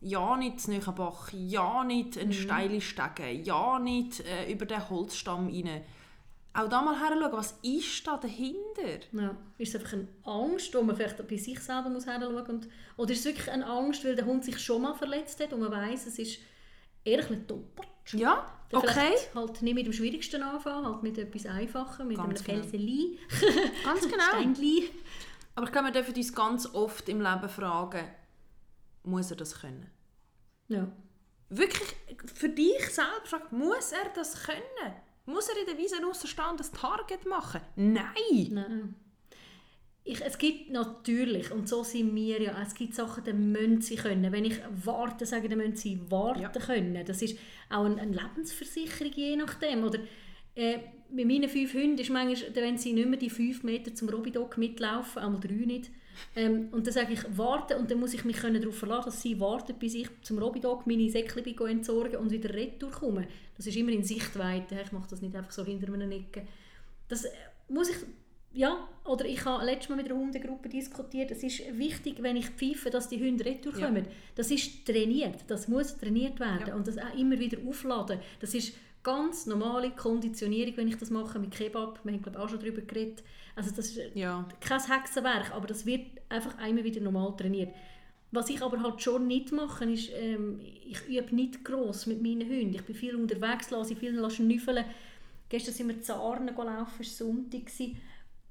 [0.00, 1.32] Ja, nicht zu Bach.
[1.32, 3.30] Ja, nicht eine steile Stege.
[3.30, 5.82] Ja, nicht äh, über den Holzstamm rein.
[6.56, 9.00] Auch da mal her was ist da dahinter?
[9.10, 9.36] Ja.
[9.58, 12.68] Ist es einfach eine Angst, wo man vielleicht bei sich selber muss hinschauen muss?
[12.96, 15.60] Oder ist es wirklich eine Angst, weil der Hund sich schon mal verletzt hat und
[15.60, 16.38] man weiss, es ist
[17.04, 18.14] eher ein Toppatsch?
[18.14, 18.86] Ja, okay.
[18.86, 22.62] vielleicht halt nicht mit dem Schwierigsten anfangen, halt mit etwas Einfachem, mit Ganz einem genau.
[22.62, 23.18] Felsenli,
[23.84, 24.22] Ganz genau.
[24.22, 24.90] Steinli.
[25.56, 28.04] Aber ich glaube, wir dürfen uns ganz oft im Leben fragen,
[29.02, 29.90] muss er das können?
[30.68, 30.86] Ja.
[31.48, 31.96] Wirklich
[32.32, 34.94] für dich selber fragen, muss er das können?
[35.26, 37.60] Muss er in der Wiese und das Target machen?
[37.76, 38.48] Nein!
[38.50, 38.94] Nein.
[40.06, 43.96] Ich, es gibt natürlich, und so sind wir ja, es gibt Sachen, die müssen sie
[43.96, 44.30] können.
[44.32, 46.50] Wenn ich warten sage, dann müssen sie warten Ja.
[46.50, 47.02] können.
[47.06, 47.38] Das ist
[47.70, 49.82] auch eine, eine Lebensversicherung, je nachdem.
[49.82, 50.00] Oder
[50.56, 50.78] äh,
[51.10, 54.58] bei meinen fünf Hunden ist manchmal, wenn sie nicht mehr die fünf Meter zum Robidog
[54.58, 55.90] mitlaufen, einmal drei nicht,
[56.36, 59.22] ähm, und dann sage ich, warten, und dann muss ich mich können darauf verlassen, dass
[59.22, 63.26] sie warten, bis ich zum Robidog meine Säckchen bin entsorgen und wieder retour komme.
[63.56, 64.76] Das ist immer in Sichtweite.
[64.84, 66.42] Ich mache das nicht einfach so hinter einer Ecke.
[67.08, 67.30] Das äh,
[67.68, 67.96] muss ich,
[68.52, 72.48] ja, oder ich habe letztes Mal mit einer Hundegruppe diskutiert, es ist wichtig, wenn ich
[72.50, 73.86] pfeife, dass die Hunde retour Ja.
[73.86, 74.06] kommen.
[74.36, 76.74] Das ist trainiert, das muss trainiert werden Ja.
[76.74, 78.20] und das auch immer wieder aufladen.
[78.40, 78.74] Das ist
[79.04, 82.00] ganz normale Konditionierung, wenn ich das mache mit Kebab.
[82.02, 83.22] Wir haben glaube ich auch schon darüber geredet.
[83.54, 87.72] Also das ist Ja, kein Hexenwerk, aber das wird einfach immer wieder normal trainiert.
[88.32, 92.48] Was ich aber halt schon nicht mache, ist, ähm, ich übe nicht gross mit meinen
[92.48, 92.74] Hunden.
[92.74, 94.84] Ich bin viel unterwegs, lasse sie viel schnüffeln.
[95.48, 97.70] Gestern sind wir zu Arne gelaufen, es war Sonntag.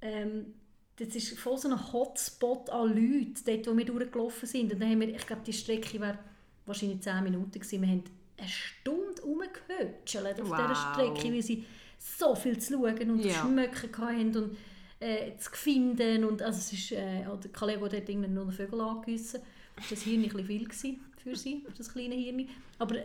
[0.02, 0.54] Ähm,
[0.96, 4.72] das ist voll so ein Hotspot an Leuten, dort, wo wir durchgelaufen sind.
[4.72, 6.18] Und dann haben wir, ich glaube, die Strecke war
[6.66, 7.82] wahrscheinlich 10 Minuten gewesen.
[7.82, 8.04] Wir haben
[8.38, 10.94] eine Stunde rumgehötschelt auf dieser Wow.
[10.94, 11.66] Strecke, weil sie
[12.00, 13.34] so viel zu schauen und Ja.
[13.34, 14.58] zu schmecken hatten und
[15.00, 16.24] äh, zu finden.
[16.26, 19.42] Und, also es ist, äh, der Kollege der hat irgendwann noch einen Vögel angegessen.
[19.76, 22.48] Das war ein bisschen viel gewesen für sie, für das kleine Hirn.
[22.80, 23.04] Aber äh,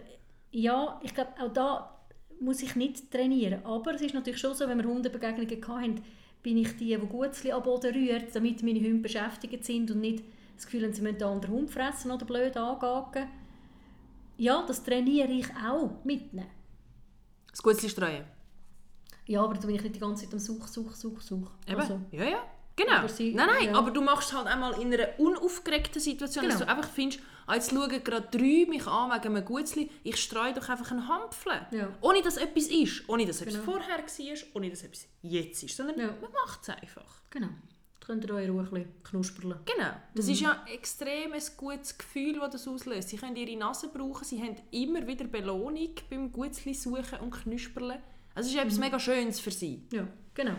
[0.53, 1.95] ja, ich glaube, auch da
[2.41, 3.65] muss ich nicht trainieren.
[3.65, 6.03] Aber es ist natürlich schon so, wenn wir Hundebegegnungen hatten,
[6.43, 10.23] bin ich die, die Gutzli am Boden rührt, damit meine Hunde beschäftigt sind und nicht
[10.57, 13.27] das Gefühl haben, sie müssen den anderen Hund fressen oder blöd angacken.
[14.39, 16.47] Ja, das trainiere ich auch mit ihnen.
[17.51, 18.25] das Gute streuen.
[19.27, 21.51] Ja, aber da bin ich nicht die ganze Zeit am Such, Such, Such, Such.
[21.67, 21.81] Eben.
[21.81, 22.43] Also, ja, ja.
[22.77, 22.93] Genau.
[22.93, 23.75] Aber sie- nein, nein, ja.
[23.75, 26.67] aber du machst es halt einmal in einer unaufgeregten Situation, dass Genau.
[26.67, 30.55] du einfach findest, ah, jetzt schauen gerade drei mich an wegen einem Gutzli, ich streue
[30.55, 31.67] doch einfach einen Hampfle.
[31.73, 31.89] Ja.
[32.01, 33.65] Ohne dass etwas ist, ohne dass etwas Genau.
[33.73, 36.07] vorher war, ohne dass etwas jetzt ist, sondern Ja.
[36.21, 37.21] man macht es einfach.
[37.31, 37.49] genau.
[38.09, 39.59] Könnt ihr euch bisschen knusperlen.
[39.67, 39.91] Genau.
[40.15, 40.33] Das Mhm.
[40.33, 43.11] ist ja extrem ein gutes Gefühl, das das auslöst.
[43.11, 47.99] Sie können ihre Nase brauchen, sie haben immer wieder Belohnung beim Gutzli suchen und knusperlen.
[48.35, 49.87] Also es ist etwas mega Schönes für sie.
[49.93, 50.55] Ja, genau.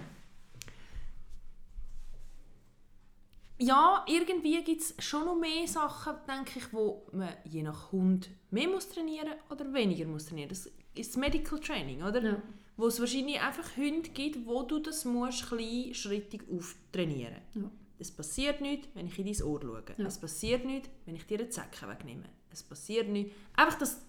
[3.58, 8.30] Ja, irgendwie gibt es schon noch mehr Sachen, denke ich, wo man je nach Hund
[8.52, 10.50] mehr muss trainieren oder weniger muss trainieren.
[10.50, 12.22] Das ist das Medical Training, oder?
[12.24, 12.42] Ja.
[12.80, 17.42] Wo es wahrscheinlich einfach Hunde gibt, wo du das musst kleinschrittig auftrainieren.
[17.56, 17.70] Ja.
[18.00, 19.84] Es passiert nichts, wenn ich in dein Ohr schaue.
[19.98, 20.06] Ja.
[20.06, 22.24] Es passiert nichts, wenn ich dir eine Zecke wegnehme.
[22.50, 23.36] Es passiert nichts.
[23.58, 24.02] Einfach das,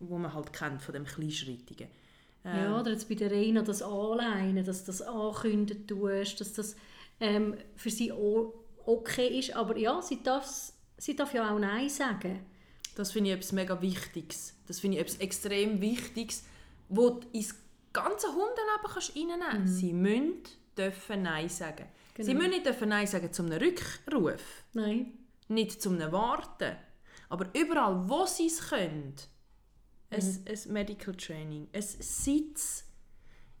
[0.00, 1.86] was man halt kennt von dem Kleinschrittigen.
[2.44, 6.52] Ähm, Ja, oder jetzt bei der Reina das Anleinen, dass du das ankündigen tust, dass
[6.52, 6.74] das
[7.20, 9.54] ähm, für sie auch okay ist.
[9.54, 12.40] Aber ja, sie darf, sie darf ja auch Nein sagen.
[12.96, 14.54] Das finde ich etwas mega Wichtiges.
[14.66, 16.42] Das finde ich etwas extrem Wichtiges,
[16.88, 17.54] wo du ins
[18.02, 19.76] ganze Hundeleben kannst reinnehmen kannst.
[19.78, 20.42] Sie müssen
[20.76, 21.86] dürfen Nein sagen.
[22.16, 22.38] Sie Genau.
[22.38, 25.12] müssen nicht dürfen Nein sagen zum Rückruf, Nein.
[25.48, 26.76] nicht zum Warten.
[27.28, 29.14] Aber überall, wo sie es können,
[30.10, 32.84] ein, ein Medical Training, ein Sitz.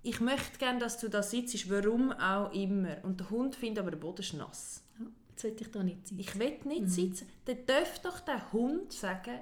[0.02, 2.98] Ich möchte gerne, dass du da sitzt, warum auch immer.
[3.02, 4.84] Und der Hund findet aber, der Boden ist nass.
[5.00, 6.18] Ja, jetzt will ich da nicht sein.
[6.20, 7.28] Ich will nicht sitzen.
[7.44, 9.40] Dann darf doch der Hund sagen,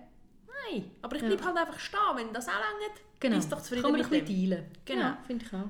[0.71, 1.29] nein, aber ich Ja.
[1.29, 3.01] bleibe halt einfach stehen, wenn das auch langt.
[3.21, 3.37] Genau.
[3.37, 4.25] Bist doch zufrieden Kann man mit ein dem.
[4.27, 4.65] bisschen dealen.
[4.85, 5.01] Genau.
[5.01, 5.69] Ja, finde ich auch.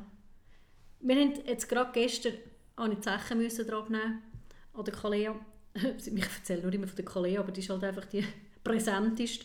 [1.01, 2.35] Wir haben jetzt gerade gestern
[2.77, 4.23] auch die Zechen müssen drauf nehmen
[4.73, 5.35] an der Kalea.
[5.75, 8.25] ich erzähle nur immer von der Kalea, aber die ist halt einfach die
[8.65, 9.45] präsenteste.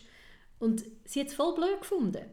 [0.58, 2.24] Und sie hat es voll blöd gefunden.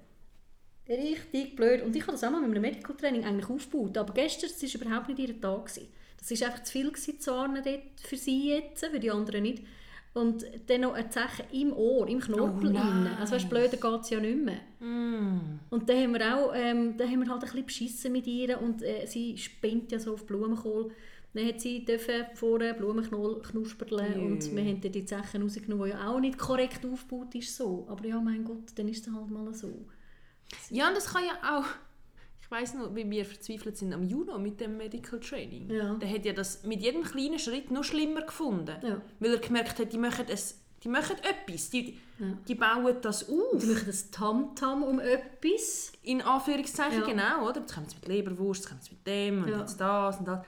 [0.90, 1.82] Richtig blöd.
[1.84, 3.98] Und ich habe das auch mal mit einem Medical Training eigentlich aufgebaut.
[3.98, 5.66] Aber gestern, es war überhaupt nicht ihr Tag.
[5.66, 5.88] Gewesen.
[6.18, 9.44] Das war einfach zu viel gewesen, zu warnen dort für sie jetzt, für die anderen
[9.44, 9.64] nicht.
[10.14, 13.08] Und dann noch eine Zeche im Ohr, im Knorpel Oh innen.
[13.20, 14.62] Also weißt, blöder geht es ja nicht mehr.
[14.80, 15.60] Mm.
[15.70, 18.60] Und dann haben wir auch ähm, dann haben wir halt ein bisschen beschissen mit ihr
[18.60, 20.92] und äh, sie spinnt ja so auf Blumenkohl.
[21.34, 24.26] Dann hat sie dürfen vorne Blumenknoll knusperlen Jö.
[24.26, 27.86] und wir haben dann die Zechen rausgenommen, die ja auch nicht korrekt aufgebaut ist so.
[27.88, 29.86] Aber ja, mein Gott, dann ist es halt mal so.
[30.72, 31.66] Ja, und das kann ja auch...
[32.50, 35.70] Ich weiss noch, wie wir verzweifelt sind am Juno mit dem Medical Training.
[35.70, 35.96] Ja.
[35.96, 38.78] Der hat ja das mit jedem kleinen Schritt noch schlimmer gefunden.
[38.82, 39.02] Ja.
[39.20, 41.70] Weil er gemerkt hat, die machen, es, die machen etwas.
[41.72, 42.26] Die, Ja.
[42.48, 43.60] die bauen das auf.
[43.62, 45.92] Sie machen das Tamtam um etwas.
[46.04, 47.06] In Anführungszeichen, Ja.
[47.06, 47.60] genau, oder?
[47.60, 49.60] Jetzt kommen sie mit Leberwurst, jetzt kommen sie mit dem und Ja.
[49.60, 50.46] jetzt das und das.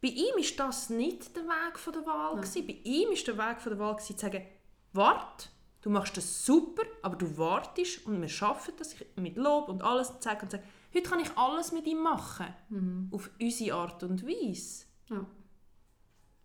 [0.00, 2.36] Bei ihm ist das nicht der Weg von der Wahl.
[2.36, 2.66] gewesen.
[2.68, 4.46] Bei ihm ist der Weg von der Wahl gewesen, zu sagen,
[4.92, 5.48] warte,
[5.82, 10.10] du machst das super, aber du wartest und wir schaffen das mit Lob und alles
[10.10, 10.62] und sagen und sagen,
[10.94, 12.46] heute kann ich alles mit ihm machen.
[12.68, 13.08] Mhm.
[13.12, 14.84] Auf unsere Art und Weise.
[15.10, 15.26] Ja.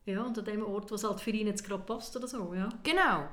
[0.06, 2.54] Ja, und an dem Ort, wo es halt für ihn jetzt gerade passt oder so,
[2.54, 2.70] ja.
[2.84, 3.28] Genau.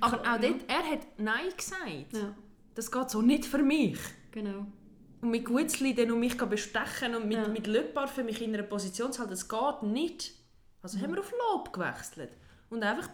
[0.00, 0.38] Aber auch ja.
[0.38, 2.12] dort, er hat Nein gesagt.
[2.12, 2.34] Ja,
[2.74, 3.98] Das geht so nicht für mich.
[4.30, 4.66] genau.
[5.22, 7.48] Und mit Gutzli dann um mich bestechen und mit, Ja.
[7.48, 10.32] mit Löppar für mich in einer Position zu halten, das geht nicht.
[10.82, 12.30] Also haben wir auf Lob gewechselt.
[12.70, 13.08] Und einfach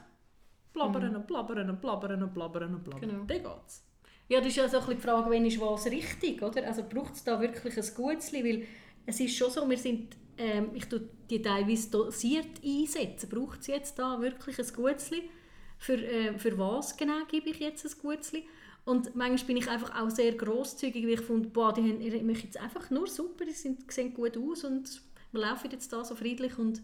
[0.73, 3.01] blabbern und blabbern und blabbern und blabbern und blabbern.
[3.11, 3.25] Genau.
[3.25, 3.83] Dann geht's.
[4.29, 6.67] Ja, das ist ja so ein bisschen die Frage, wenn ist was richtig, oder?
[6.67, 8.45] Also braucht es da wirklich ein Gutzli?
[8.45, 8.67] Weil
[9.07, 13.29] es ist schon so, wir sind, ähm, ich tue die teilweise dosiert einsetzen.
[13.29, 15.31] Braucht es jetzt da wirklich ein Gutzli?
[15.79, 18.45] Für, äh, für was genau gebe ich jetzt ein Gutzli?
[18.85, 22.43] Und manchmal bin ich einfach auch sehr grosszügig, weil ich fand, boah, die haben, machen
[22.45, 26.15] jetzt einfach nur super, die sind, sehen gut aus und wir laufen jetzt da so
[26.15, 26.83] friedlich und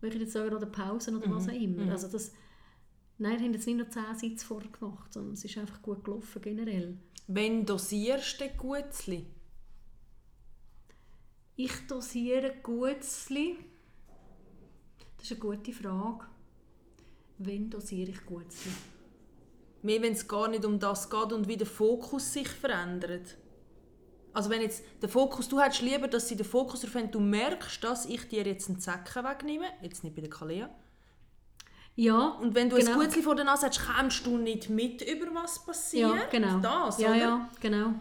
[0.00, 1.90] machen jetzt auch gerade Pausen oder was auch immer.
[1.90, 2.32] Also das,
[3.18, 6.04] nein, wir haben jetzt nicht nur 10 Sitze vorher gemacht, sondern es ist einfach gut
[6.04, 6.98] gelaufen generell.
[7.26, 9.26] Wenn dosierst du Gutzli?
[11.56, 13.56] Ich dosiere Gutzli.
[15.16, 16.26] Das ist eine gute Frage.
[17.38, 18.72] Wann dosiere ich Gutzli?
[19.82, 23.36] Mehr, wenn es gar nicht um das geht und wie der Fokus sich verändert.
[24.32, 27.20] Also wenn jetzt der Fokus, du hättest lieber, dass sie den Fokus darauf haben, du
[27.20, 30.70] merkst, dass ich dir jetzt einen Zecken wegnehme, jetzt nicht bei der Kalea.
[31.96, 32.92] Ja, Und wenn du Genau.
[32.92, 36.10] ein Gutzli vor der Nase hast, kommst du nicht mit, über was passiert.
[36.14, 36.58] ja genau.
[36.60, 37.16] Das, ja, oder?
[37.18, 37.94] ja, genau.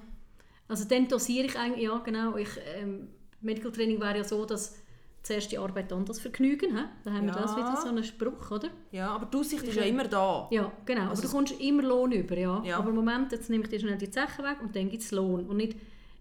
[0.68, 3.08] Also dann dosiere ich eigentlich, ja genau, ich, ähm,
[3.42, 4.76] Medical Training wäre ja so, dass
[5.24, 6.84] zuerst die Arbeit dann das Vergnügen, hä?
[7.04, 7.42] da haben wir Ja.
[7.42, 8.70] das wieder, so einen Spruch, oder?
[8.92, 10.48] Ja, aber die Aussicht ist ja immer da.
[10.52, 11.10] Ja, genau.
[11.10, 12.62] Also aber du kommst immer Lohn über, ja.
[12.66, 12.78] Ja.
[12.78, 15.12] Aber im Moment, jetzt nehme ich dir schnell die Zechen weg und dann gibt es
[15.12, 15.46] Lohn.
[15.48, 15.78] Und nicht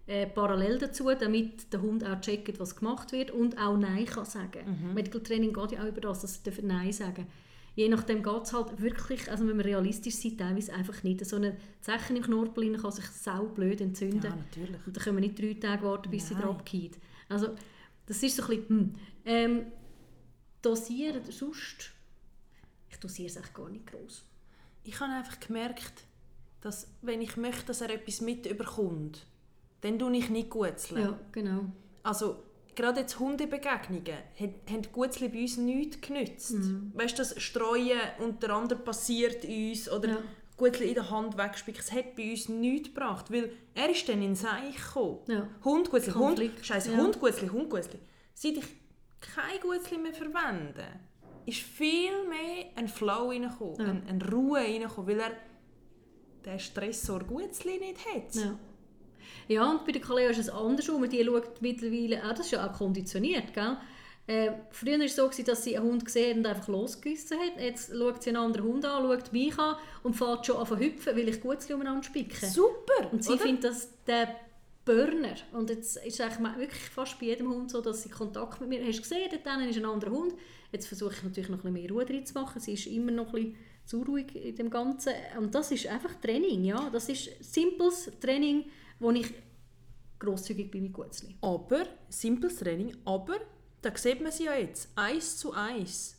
[0.07, 4.25] äh, parallel dazu, damit der Hund auch checkt, was gemacht wird und auch Nein kann
[4.25, 4.91] sagen.
[4.93, 7.27] Medical Training geht ja auch über das, dass sie Nein sagen
[7.75, 11.25] Je nachdem geht es halt wirklich, also wenn wir realistisch sind, teilweise einfach nicht.
[11.25, 14.23] So eine Zechen im Knorpel kann sich sau blöd entzünden.
[14.23, 14.87] Ja, natürlich.
[14.87, 16.43] Und dann können wir nicht drei Tage warten, bis sie Nein.
[16.43, 16.97] drauf geht.
[17.27, 17.55] Also,
[18.05, 18.95] das ist so ein bisschen, hm.
[19.25, 19.65] ähm,
[20.61, 21.91] dosieren, sonst,
[22.89, 24.23] ich dosiere es echt gar nicht gross.
[24.83, 26.05] Ich habe einfach gemerkt,
[26.61, 29.25] dass wenn ich möchte, dass er etwas mitbekommt,
[29.81, 31.01] dann tue ich nicht Gutzli.
[31.01, 31.65] Ja, genau.
[32.03, 32.43] Also
[32.75, 34.03] gerade jetzt Hundebegegnungen
[34.39, 36.51] haben, Gutzli bei uns nichts genützt.
[36.53, 36.91] Mhm.
[36.93, 40.17] Weißt du, das Streuen und der andere passiert uns oder Ja.
[40.57, 41.81] Gutzli in der Hand wegspicken.
[41.81, 45.19] Es hat bei uns nichts gebracht, weil er ist dann in Seich gekommen.
[45.27, 45.47] Ja.
[45.65, 46.97] Hund, Gutzli, Hund, Scheiße, ja.
[46.97, 47.99] Hund, Gutzli, Hund, Gutzli.
[48.33, 48.65] Seit ich
[49.19, 50.85] kein Gutzli mehr verwende,
[51.45, 53.85] ist viel mehr ein Flow reingekommen, Ja.
[53.85, 55.31] ein, eine Ruhe reingekommen, weil er
[56.45, 58.33] den Stressor Gutzli nicht hat.
[58.35, 58.57] Ja.
[59.47, 61.07] Ja, und bei der Kaleo ist es andersrum.
[61.09, 63.77] Die schaut mittlerweile, auch das ist ja auch konditioniert, gell?
[64.27, 67.37] Äh, früher war es so, gewesen, dass sie einen Hund gesehen hat und einfach losgegessen
[67.37, 67.61] hat.
[67.61, 70.79] Jetzt schaut sie einen anderen Hund an, schaut mich an und fährt schon an zu
[70.79, 72.45] hüpfen, weil ich gut umeinander spicke.
[72.47, 73.11] Super!
[73.11, 74.35] Und sie findet das der
[74.83, 75.35] Burner.
[75.51, 78.69] Und jetzt ist es eigentlich wirklich fast bei jedem Hund so, dass sie Kontakt mit
[78.69, 80.33] mir Hast du gesehen, dort ist ein anderer Hund.
[80.71, 82.59] Jetzt versuche ich natürlich noch ein bisschen mehr Ruhe drin zu machen.
[82.59, 83.55] Sie ist immer noch ein bisschen
[83.85, 85.13] zu ruhig in dem Ganzen.
[85.37, 86.89] Und das ist einfach Training, ja.
[86.91, 88.65] Das ist simples Training,
[88.99, 89.33] wo ich
[90.19, 91.35] grosszügig bin mit Gutzli.
[91.41, 93.37] Aber, simples Training, aber,
[93.81, 96.17] da sieht man sie ja jetzt, eins zu eins.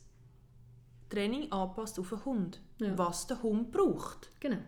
[1.09, 2.61] Training anpasst auf den Hund.
[2.79, 2.97] Ja.
[2.99, 4.31] Was der Hund braucht.
[4.41, 4.59] Genau.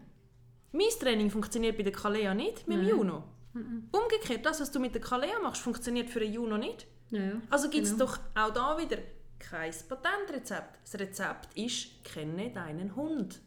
[0.72, 2.90] Mein Training funktioniert bei der Kalea nicht, mit dem Nein.
[2.90, 3.24] Juno.
[3.90, 6.86] Umgekehrt, das, was du mit der Kalea machst, funktioniert für den Juno nicht.
[7.10, 7.40] Ja.
[7.50, 8.04] Also gibt es Genau.
[8.04, 8.98] doch auch da wieder
[9.38, 10.78] kein Patentrezept.
[10.84, 13.40] Das Rezept ist, kenne deinen Hund.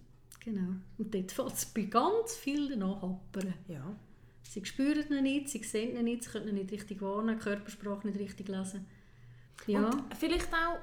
[0.43, 0.75] Genau.
[0.97, 3.53] Und dort fällt es bei ganz vielen happern.
[3.67, 3.95] Ja.
[4.51, 7.43] Sie spüren ihn nicht, sie sehen ihn nicht, sie können ihn nicht richtig wahrnehmen, die
[7.45, 8.85] Körpersprache nicht richtig lesen.
[9.65, 10.77] Ja, Und vielleicht auch,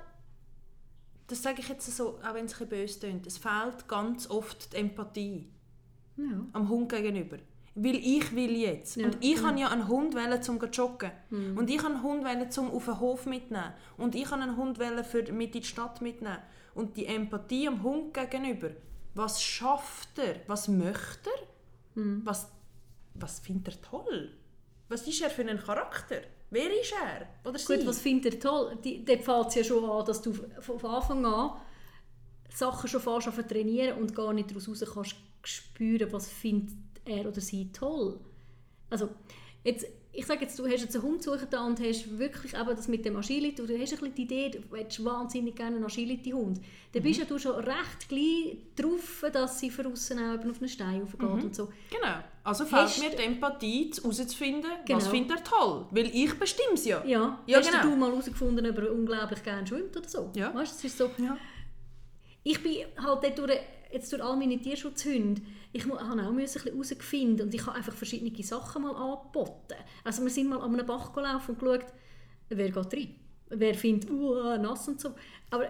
[1.26, 4.72] das sage ich jetzt so, auch wenn es ein böse klingt, es fehlt ganz oft
[4.72, 5.50] die Empathie
[6.16, 6.46] ja.
[6.54, 7.36] am Hund gegenüber.
[7.74, 8.96] Weil ich will jetzt.
[8.96, 11.10] Ja, und ich kann ja einen Hund wählen, zum zu joggen.
[11.30, 13.74] Und ich kann einen Hund wählen, zum auf den Hof mitnehmen.
[13.98, 16.38] Und ich kann einen Hund wählen, für mit in die Stadt mitnehmen.
[16.74, 18.70] Und die Empathie am Hund gegenüber.
[19.14, 20.36] Was schafft er?
[20.46, 21.46] Was möchte er?
[22.24, 22.50] Was,
[23.20, 24.32] was findet er toll?
[24.88, 26.22] Was ist er für ein Charakter?
[26.50, 27.26] Wer ist er?
[27.48, 27.76] Oder sie?
[27.76, 28.78] Gut, was findet ihr toll?
[29.04, 31.60] Dort fängt es ja schon an, dass du von Anfang an
[32.54, 36.76] Sachen schon fast an zu trainieren und gar nicht daraus raus kannst spüren, was findet
[37.04, 38.18] er oder sie toll.
[38.90, 39.10] Also,
[39.62, 42.68] jetzt, ich sage jetzt, du hast jetzt einen Hund suchen da und hast wirklich eben
[42.68, 45.84] das mit dem Agility, du hast ein bisschen die Idee, du hättest wahnsinnig gerne einen
[45.84, 46.60] Agility-Hund.
[46.92, 50.58] Dann bist ja du schon recht gleich drauf, dass sie von aussen auch eben auf
[50.58, 51.68] einen Stein raufgeht und so.
[51.90, 52.16] Genau.
[52.48, 54.98] Also Hast mir die Empathie, herauszufinden, Genau.
[54.98, 55.86] was findet er toll.
[55.90, 57.04] Weil ich bestimme es ja.
[57.04, 57.82] Ja, Ja, hast genau.
[57.82, 60.30] du mal herausgefunden, ob er unglaublich gerne schwimmt oder so?
[60.34, 60.54] Ja.
[60.54, 61.36] Weißt, du, es ist so Ja.
[62.44, 63.52] ich bin halt durch,
[63.92, 67.76] jetzt durch all meine Tierschutzhunde, ich habe auch müssen ein bisschen herausfinden und ich habe
[67.76, 69.74] einfach verschiedene Sachen mal angeboten.
[70.04, 71.84] Also wir sind mal an einem Bach gelaufen und geschaut,
[72.48, 73.14] wer geht rein?
[73.50, 75.14] Wer findet, uh, nass und so.
[75.50, 75.66] Aber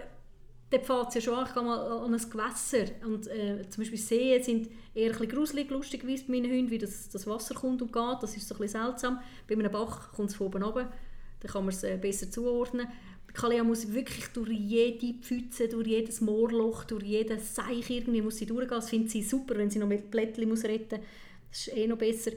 [0.70, 3.82] dort fängt es ja schon an, ich gehe mal an ein Gewässer und äh, zum
[3.82, 7.82] Beispiel Seen sind eher ein gruselig, lustigerweise bei meinen Hunden, wie das, das Wasser kommt
[7.82, 9.20] und geht, das ist so ein bisschen seltsam.
[9.46, 10.92] Bei einem Bach kommt es von oben runter,
[11.40, 12.88] dann kann man es äh, besser zuordnen.
[13.34, 18.46] Kalea muss wirklich durch jede Pfütze, durch jedes Moorloch, durch jeden Seich irgendwie muss sie
[18.46, 18.70] durchgehen.
[18.70, 21.08] Das findet sie super, wenn sie noch mit Blättchen muss retten muss.
[21.50, 22.32] Das ist eh noch besser.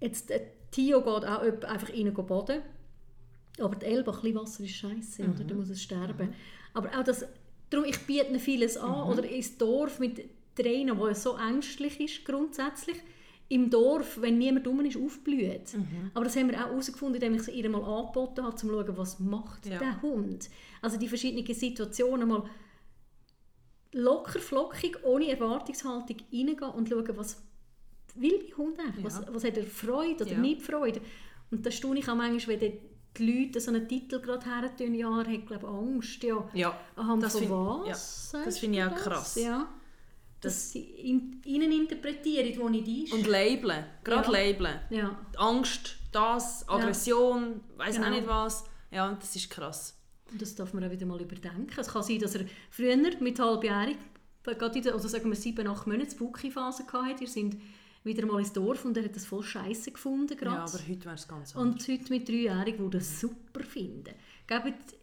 [0.00, 2.62] Jetzt, äh, Tio geht auch einfach rein baden.
[3.60, 5.44] Aber die Elbe, ein bisschen Wasser ist scheiße, oder?
[5.44, 6.32] Da muss es sterben.
[6.74, 7.24] Aber auch das,
[7.70, 9.08] darum, ich biete ihnen vieles an.
[9.10, 10.22] Oder ins Dorf mit
[10.54, 12.96] Trainer, der so ängstlich ist grundsätzlich.
[13.50, 15.74] Im Dorf, wenn niemand rum ist, aufblüht.
[16.12, 18.68] Aber das haben wir auch herausgefunden, indem ich es ihr mal angeboten habe, um zu
[18.68, 19.78] schauen, was macht Ja.
[19.78, 20.50] der Hund.
[20.82, 22.44] Also die verschiedenen Situationen mal
[23.92, 27.42] locker, flockig, ohne Erwartungshaltung reingehen und schauen, was
[28.14, 29.04] will mein Hund eigentlich?
[29.04, 29.26] Was, Ja.
[29.34, 30.38] was hat er Freude oder Ja.
[30.40, 31.00] nicht Freude?
[31.50, 32.72] Und da staune ich auch manchmal, wenn
[33.18, 36.22] die Leute so einen Titel gerade her tun, ja, er hat glaube Angst.
[36.22, 36.48] Ja.
[36.54, 37.50] Ja, Anhand das von
[37.86, 38.30] was?
[38.32, 39.02] ja, das finde ich auch das?
[39.02, 39.34] krass.
[39.36, 39.68] Ja.
[40.40, 43.12] Dass sie in, ihnen interpretieren, wo nicht ist.
[43.12, 43.84] Und labeln.
[44.04, 44.38] Gerade Ja.
[44.38, 44.80] labeln.
[44.90, 45.18] ja.
[45.34, 48.06] Die Angst, das, Aggression, weiß Genau.
[48.06, 48.64] auch nicht was.
[48.90, 49.94] Ja, das ist krass.
[50.30, 51.68] Und das darf man auch wieder mal überdenken.
[51.76, 53.96] Es kann sein, dass er früher mit halbjährig,
[54.44, 57.24] gerade in der, oder sagen wir sieben, acht Monate Buki-Phase hatte.
[57.24, 57.56] Ihr sind
[58.08, 60.36] wieder mal ins Dorf und er hat das voll scheiße gefunden.
[60.36, 60.54] Grad.
[60.54, 61.74] Ja, aber heute wäre es ganz anders.
[61.74, 64.14] Und heute mit dreijährig, die das super finden.
[64.46, 64.96] Gebt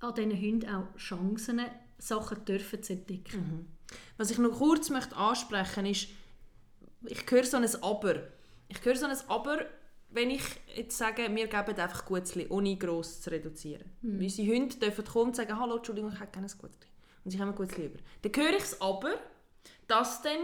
[0.00, 1.60] an diesen Hunden auch Chancen,
[1.98, 3.76] Sachen dürfen zu entdecken.
[4.16, 6.08] Was ich noch kurz möchte ansprechen ist,
[7.04, 8.22] ich höre so ein Aber.
[8.68, 9.64] Ich höre so ein Aber,
[10.10, 10.42] wenn ich
[10.74, 13.90] jetzt sage, wir geben einfach Gutzli, ohne gross zu reduzieren.
[14.02, 14.20] Hm.
[14.20, 16.86] Unsere Hunde dürfen kommen und sagen, hallo, Entschuldigung, ich hätte gerne ein Gutzli.
[17.24, 17.98] Und sie haben ein Gutzli über.
[18.22, 19.14] Dann höre ich es Aber,
[19.88, 20.38] dass dann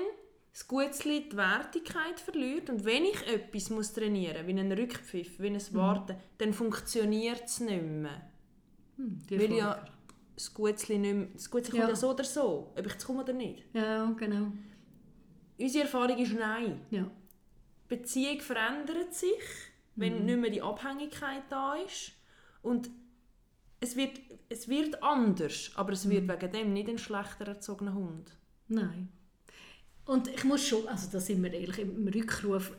[0.52, 5.40] das Gutzli die Wertigkeit verliert und wenn ich etwas muss trainieren muss, wie einen Rückpfiff,
[5.40, 5.74] wie ein Hm.
[5.74, 8.20] Warten, dann funktioniert es nicht mehr.
[8.98, 9.84] Die Weil ja
[10.34, 11.84] das Gutzli nicht mehr, das Gutzli Ja.
[11.84, 13.64] kommt ja so oder so, ob ich jetzt komme oder nicht.
[13.74, 14.52] Ja, genau.
[15.58, 16.80] Unsere Erfahrung ist nein.
[16.90, 17.02] Ja.
[17.90, 19.30] Die Beziehung verändert sich,
[19.96, 22.12] wenn nicht mehr die Abhängigkeit da ist.
[22.62, 22.90] Und
[23.80, 28.36] es wird, es wird anders, aber es wird wegen dem nicht ein schlechter erzogener Hund.
[28.68, 29.08] Nein.
[30.06, 32.72] Und ich muss schon, also da sind wir ehrlich, im Rückruf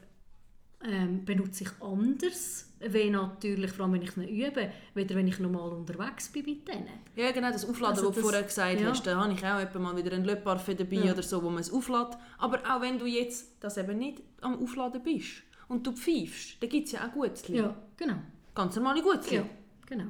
[0.86, 5.40] ähm, benutze ich anders, wenn natürlich, vor allem wenn ich es übe, weder wenn ich
[5.40, 6.90] normal unterwegs bin mit denen.
[7.16, 8.90] Ja, genau, das Aufladen, Also was du das- vorher gesagt ja.
[8.90, 11.14] hast, da habe ich auch mal wieder einen Le Parfait dabei Ja.
[11.14, 12.18] oder so, wo man es auflädt.
[12.40, 16.70] Aber auch wenn du jetzt das eben nicht am Aufladen bist und du pfeifst, dann
[16.70, 17.58] gibt es ja auch Gutzli.
[17.60, 18.18] Ja, genau.
[18.54, 19.38] Ganz normale Gutzli.
[19.38, 19.46] Ja,
[19.86, 20.08] genau.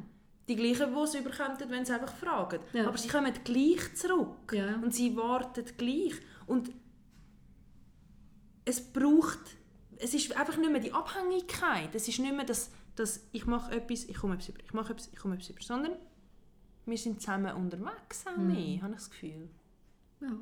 [0.47, 2.59] Die gleichen, die sie überkommen, wenn sie einfach fragen.
[2.73, 2.87] Ja.
[2.87, 4.51] Aber sie kommen gleich zurück.
[4.81, 6.13] Und sie warten gleich.
[6.47, 6.69] Und
[8.65, 9.39] es braucht...
[9.97, 11.93] Es ist einfach nicht mehr die Abhängigkeit.
[11.95, 14.93] Es ist nicht mehr das, dass ich mache etwas, ich komme etwas über, ich mache
[14.93, 15.61] etwas, ich komme etwas über.
[15.61, 15.93] Sondern
[16.85, 18.81] wir sind zusammen unterwegs auch Mhm.
[18.81, 19.49] habe ich das Gefühl.
[20.19, 20.37] Ja.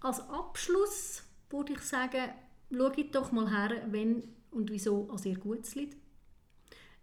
[0.00, 2.30] Als Abschluss würde ich sagen,
[2.70, 5.96] schaut doch mal her, wenn und wieso als ihr gut liegt.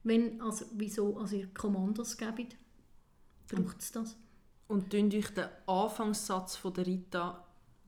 [0.04, 2.56] Wenn, also, wieso als ihr Kommandos gebt.
[3.48, 4.16] Braucht es das?
[4.68, 7.46] Und tun euch den Anfangssatz von der Rita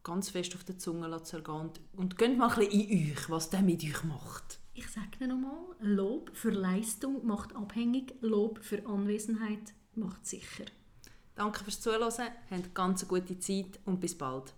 [0.07, 3.49] ganz fest auf der Zunge zergehen und, und geht mal ein bisschen in euch, was
[3.49, 4.59] der mit euch macht.
[4.73, 10.65] Ich sage nochmal, Lob für Leistung macht abhängig, Lob für Anwesenheit macht sicher.
[11.35, 12.11] Danke fürs Zuhören,
[12.49, 14.53] habt ganz eine gute Zeit und bis bald.